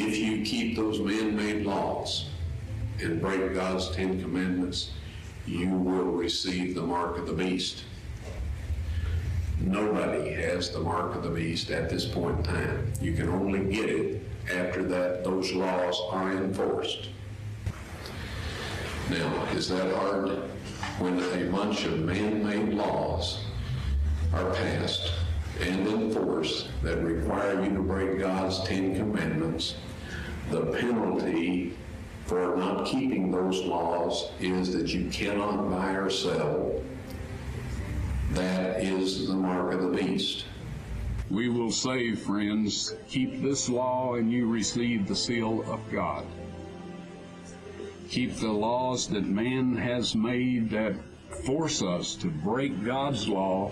If 0.00 0.16
you 0.16 0.44
keep 0.44 0.76
those 0.76 1.00
man-made 1.00 1.66
laws 1.66 2.30
and 3.02 3.20
break 3.20 3.52
God's 3.52 3.90
Ten 3.90 4.22
Commandments, 4.22 4.92
you 5.44 5.68
will 5.70 6.04
receive 6.04 6.76
the 6.76 6.82
mark 6.82 7.18
of 7.18 7.26
the 7.26 7.32
beast. 7.32 7.82
Nobody 9.60 10.30
has 10.34 10.70
the 10.70 10.78
mark 10.78 11.16
of 11.16 11.24
the 11.24 11.30
beast 11.30 11.72
at 11.72 11.90
this 11.90 12.04
point 12.04 12.38
in 12.38 12.44
time. 12.44 12.92
You 13.00 13.12
can 13.12 13.28
only 13.28 13.64
get 13.74 13.90
it 13.90 14.22
after 14.54 14.84
that 14.84 15.24
those 15.24 15.50
laws 15.52 16.00
are 16.12 16.30
enforced. 16.30 17.08
Now, 19.10 19.46
is 19.46 19.68
that 19.68 19.92
hard? 19.96 20.28
When 21.00 21.18
a 21.18 21.50
bunch 21.50 21.86
of 21.86 21.98
man-made 21.98 22.72
laws 22.72 23.40
are 24.32 24.54
passed 24.54 25.12
and 25.60 25.88
enforced 25.88 26.68
that 26.84 26.98
require 27.02 27.64
you 27.64 27.70
to 27.70 27.82
break 27.82 28.20
God's 28.20 28.62
Ten 28.62 28.94
Commandments, 28.94 29.74
the 30.50 30.66
penalty 30.66 31.76
for 32.26 32.56
not 32.56 32.86
keeping 32.86 33.30
those 33.30 33.62
laws 33.62 34.30
is 34.40 34.72
that 34.72 34.88
you 34.88 35.10
cannot 35.10 35.70
buy 35.70 35.92
or 35.92 36.10
sell. 36.10 36.82
That 38.32 38.82
is 38.82 39.28
the 39.28 39.34
mark 39.34 39.72
of 39.72 39.82
the 39.82 39.88
beast. 39.88 40.44
We 41.30 41.48
will 41.48 41.70
say, 41.70 42.14
friends, 42.14 42.94
keep 43.08 43.42
this 43.42 43.68
law 43.68 44.14
and 44.14 44.32
you 44.32 44.46
receive 44.46 45.06
the 45.06 45.16
seal 45.16 45.62
of 45.70 45.80
God. 45.90 46.24
Keep 48.08 48.36
the 48.36 48.52
laws 48.52 49.08
that 49.08 49.24
man 49.24 49.76
has 49.76 50.14
made 50.14 50.70
that 50.70 50.94
force 51.44 51.82
us 51.82 52.14
to 52.16 52.28
break 52.28 52.84
God's 52.84 53.28
law, 53.28 53.70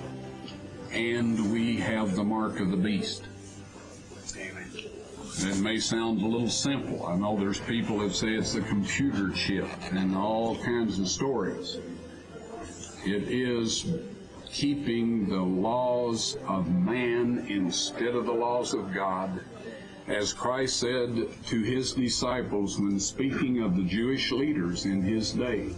and 0.92 1.50
we 1.50 1.76
have 1.78 2.14
the 2.14 2.24
mark 2.24 2.60
of 2.60 2.70
the 2.70 2.76
beast. 2.76 3.24
It 5.38 5.58
may 5.58 5.78
sound 5.78 6.22
a 6.22 6.26
little 6.26 6.48
simple. 6.48 7.06
I 7.06 7.14
know 7.14 7.38
there's 7.38 7.60
people 7.60 7.98
that 7.98 8.14
say 8.14 8.28
it's 8.28 8.54
a 8.54 8.62
computer 8.62 9.30
chip 9.30 9.68
and 9.92 10.16
all 10.16 10.56
kinds 10.56 10.98
of 10.98 11.08
stories. 11.08 11.78
It 13.04 13.28
is 13.28 13.86
keeping 14.50 15.28
the 15.28 15.42
laws 15.42 16.38
of 16.48 16.74
man 16.74 17.46
instead 17.50 18.14
of 18.14 18.24
the 18.24 18.32
laws 18.32 18.72
of 18.72 18.94
God. 18.94 19.40
As 20.06 20.32
Christ 20.32 20.80
said 20.80 21.28
to 21.48 21.62
his 21.62 21.92
disciples 21.92 22.80
when 22.80 22.98
speaking 22.98 23.60
of 23.62 23.76
the 23.76 23.84
Jewish 23.84 24.32
leaders 24.32 24.86
in 24.86 25.02
his 25.02 25.32
day, 25.32 25.74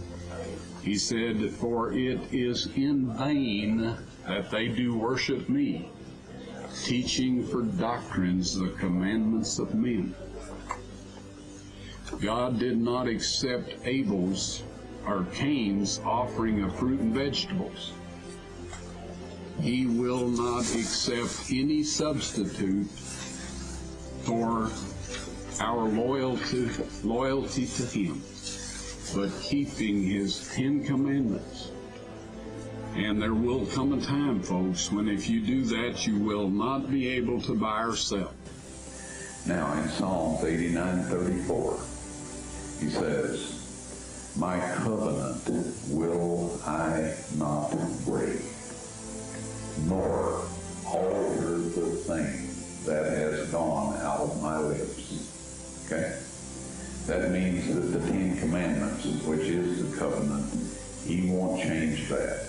he 0.81 0.97
said, 0.97 1.51
For 1.51 1.91
it 1.91 2.21
is 2.31 2.67
in 2.77 3.17
vain 3.17 3.97
that 4.25 4.49
they 4.51 4.69
do 4.69 4.95
worship 4.95 5.49
me, 5.49 5.89
teaching 6.83 7.45
for 7.45 7.61
doctrines 7.61 8.57
the 8.57 8.69
commandments 8.79 9.59
of 9.59 9.75
men. 9.75 10.15
God 12.21 12.59
did 12.59 12.77
not 12.77 13.07
accept 13.07 13.75
Abel's 13.85 14.63
or 15.05 15.25
Cain's 15.33 15.99
offering 16.03 16.63
of 16.63 16.75
fruit 16.75 16.99
and 16.99 17.13
vegetables. 17.13 17.93
He 19.61 19.85
will 19.85 20.27
not 20.27 20.61
accept 20.61 21.51
any 21.51 21.83
substitute 21.83 22.87
for 24.23 24.71
our 25.59 25.87
loyalty, 25.87 26.69
loyalty 27.03 27.65
to 27.65 27.83
Him, 27.85 28.21
but 29.15 29.29
keeping 29.41 30.03
His 30.03 30.49
Ten 30.55 30.83
Commandments. 30.83 31.71
And 32.95 33.21
there 33.21 33.33
will 33.33 33.65
come 33.67 33.93
a 33.93 34.01
time, 34.01 34.41
folks, 34.41 34.91
when 34.91 35.07
if 35.07 35.29
you 35.29 35.41
do 35.41 35.63
that, 35.65 36.05
you 36.05 36.17
will 36.17 36.49
not 36.49 36.89
be 36.89 37.07
able 37.09 37.41
to 37.43 37.55
buy 37.55 37.83
or 37.83 37.95
sell. 37.95 38.33
Now, 39.45 39.73
in 39.73 39.87
Psalms 39.89 40.43
89 40.43 41.03
34, 41.03 41.79
he 42.79 42.89
says, 42.89 44.35
My 44.37 44.59
covenant 44.77 45.73
will 45.89 46.59
I 46.65 47.15
not 47.37 47.71
break, 48.05 48.41
nor 49.85 50.45
alter 50.85 51.57
the 51.57 51.91
thing 52.05 52.49
that 52.85 53.11
has 53.11 53.49
gone 53.51 53.95
out 53.97 54.19
of 54.19 54.41
my 54.41 54.59
lips. 54.59 55.85
Okay? 55.85 56.19
That 57.07 57.31
means 57.31 57.73
that 57.73 57.99
the 57.99 58.11
Ten 58.11 58.37
Commandments, 58.39 59.05
which 59.25 59.41
is 59.41 59.89
the 59.89 59.97
covenant, 59.97 60.53
he 61.05 61.29
won't 61.31 61.61
change 61.61 62.09
that. 62.09 62.48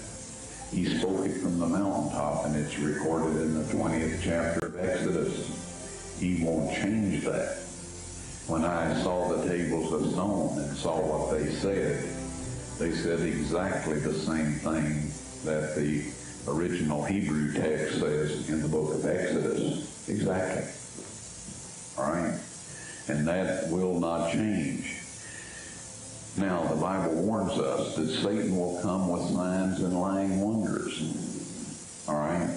He 0.70 0.98
spoke 0.98 1.26
it 1.26 1.40
from 1.40 1.58
the 1.58 1.66
mountaintop, 1.66 2.46
and 2.46 2.54
it's 2.54 2.78
recorded 2.78 3.42
in 3.42 3.54
the 3.54 3.64
20th 3.64 4.20
chapter 4.22 4.66
of 4.66 4.78
Exodus. 4.78 6.16
He 6.20 6.44
won't 6.44 6.72
change 6.76 7.24
that. 7.24 7.56
When 8.46 8.64
I 8.64 9.02
saw 9.02 9.34
the 9.34 9.48
tables 9.48 9.92
of 9.92 10.12
stone 10.12 10.58
and 10.58 10.76
saw 10.76 11.00
what 11.00 11.36
they 11.36 11.50
said, 11.50 12.04
they 12.78 12.92
said 12.92 13.20
exactly 13.20 13.98
the 13.98 14.14
same 14.14 14.52
thing 14.54 15.10
that 15.44 15.74
the 15.74 16.04
original 16.46 17.04
Hebrew 17.04 17.52
text 17.52 17.98
says 17.98 18.48
in 18.48 18.62
the 18.62 18.68
book 18.68 18.94
of 18.94 19.04
Exodus. 19.04 20.08
Exactly. 20.08 20.70
All 21.98 22.12
right? 22.12 22.38
And 23.08 23.26
that 23.26 23.68
will 23.70 23.98
not 23.98 24.32
change. 24.32 24.99
Now, 26.36 26.62
the 26.64 26.76
Bible 26.76 27.22
warns 27.22 27.58
us 27.58 27.96
that 27.96 28.08
Satan 28.08 28.56
will 28.56 28.80
come 28.82 29.08
with 29.08 29.22
signs 29.34 29.80
and 29.80 30.00
lying 30.00 30.40
wonders. 30.40 31.02
All 32.08 32.14
right? 32.14 32.50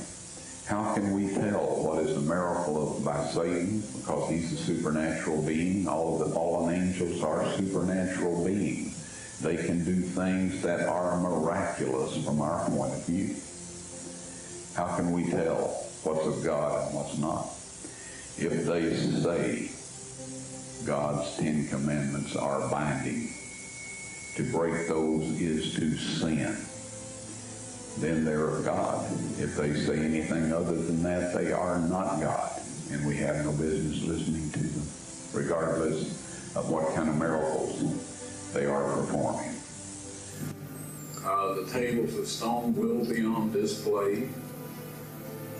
How 0.66 0.94
can 0.94 1.12
we 1.12 1.34
tell 1.34 1.84
what 1.84 2.04
is 2.04 2.16
a 2.16 2.22
miracle 2.22 2.98
of, 2.98 3.04
by 3.04 3.26
Satan? 3.28 3.84
Because 3.98 4.30
he's 4.30 4.54
a 4.54 4.58
supernatural 4.58 5.42
being. 5.42 5.88
All 5.88 6.22
of 6.22 6.28
the 6.28 6.34
fallen 6.34 6.74
angels 6.74 7.22
are 7.24 7.52
supernatural 7.58 8.46
beings. 8.46 9.40
They 9.42 9.58
can 9.58 9.84
do 9.84 10.02
things 10.02 10.62
that 10.62 10.88
are 10.88 11.20
miraculous 11.20 12.24
from 12.24 12.40
our 12.40 12.70
point 12.70 12.94
of 12.94 13.06
view. 13.06 13.36
How 14.74 14.96
can 14.96 15.12
we 15.12 15.30
tell 15.30 15.68
what's 16.04 16.26
of 16.26 16.44
God 16.44 16.88
and 16.88 16.96
what's 16.96 17.18
not? 17.18 17.48
If 18.38 18.66
they 18.66 18.96
say 18.96 19.70
God's 20.86 21.36
Ten 21.38 21.68
Commandments 21.68 22.36
are 22.36 22.70
binding, 22.70 23.34
to 24.36 24.44
break 24.52 24.88
those 24.88 25.24
is 25.40 25.76
to 25.76 25.96
sin, 25.96 26.58
then 28.00 28.26
they're 28.26 28.50
of 28.50 28.66
God. 28.66 29.06
If 29.38 29.56
they 29.56 29.74
say 29.74 30.00
anything 30.00 30.52
other 30.52 30.76
than 30.76 31.04
that, 31.04 31.36
they 31.36 31.52
are 31.52 31.80
not 31.80 32.20
God, 32.20 32.52
and 32.92 33.06
we 33.06 33.16
have 33.18 33.46
no 33.46 33.52
business 33.52 34.02
listening 34.04 34.50
to 34.52 34.60
them, 34.60 34.88
regardless 35.34 36.56
of 36.56 36.70
what 36.70 36.96
kind 36.96 37.10
of 37.10 37.18
miracles 37.18 38.52
they 38.54 38.66
are 38.66 38.96
performing. 38.96 39.56
Uh, 41.24 41.54
the 41.54 41.70
tables 41.72 42.16
of 42.18 42.28
stone 42.28 42.76
will 42.76 43.06
be 43.06 43.24
on 43.24 43.52
display 43.52 44.28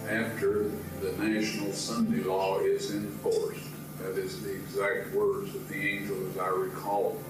after 0.10 0.70
the 1.02 1.12
national 1.18 1.72
Sunday 1.72 2.24
law 2.24 2.60
is 2.60 2.92
enforced. 2.92 3.62
That 4.00 4.18
is 4.18 4.44
the 4.44 4.54
exact 4.54 5.14
words 5.14 5.56
of 5.56 5.70
the 5.70 5.76
angel 5.76 6.18
as 6.30 6.38
I 6.38 6.48
recall. 6.48 7.22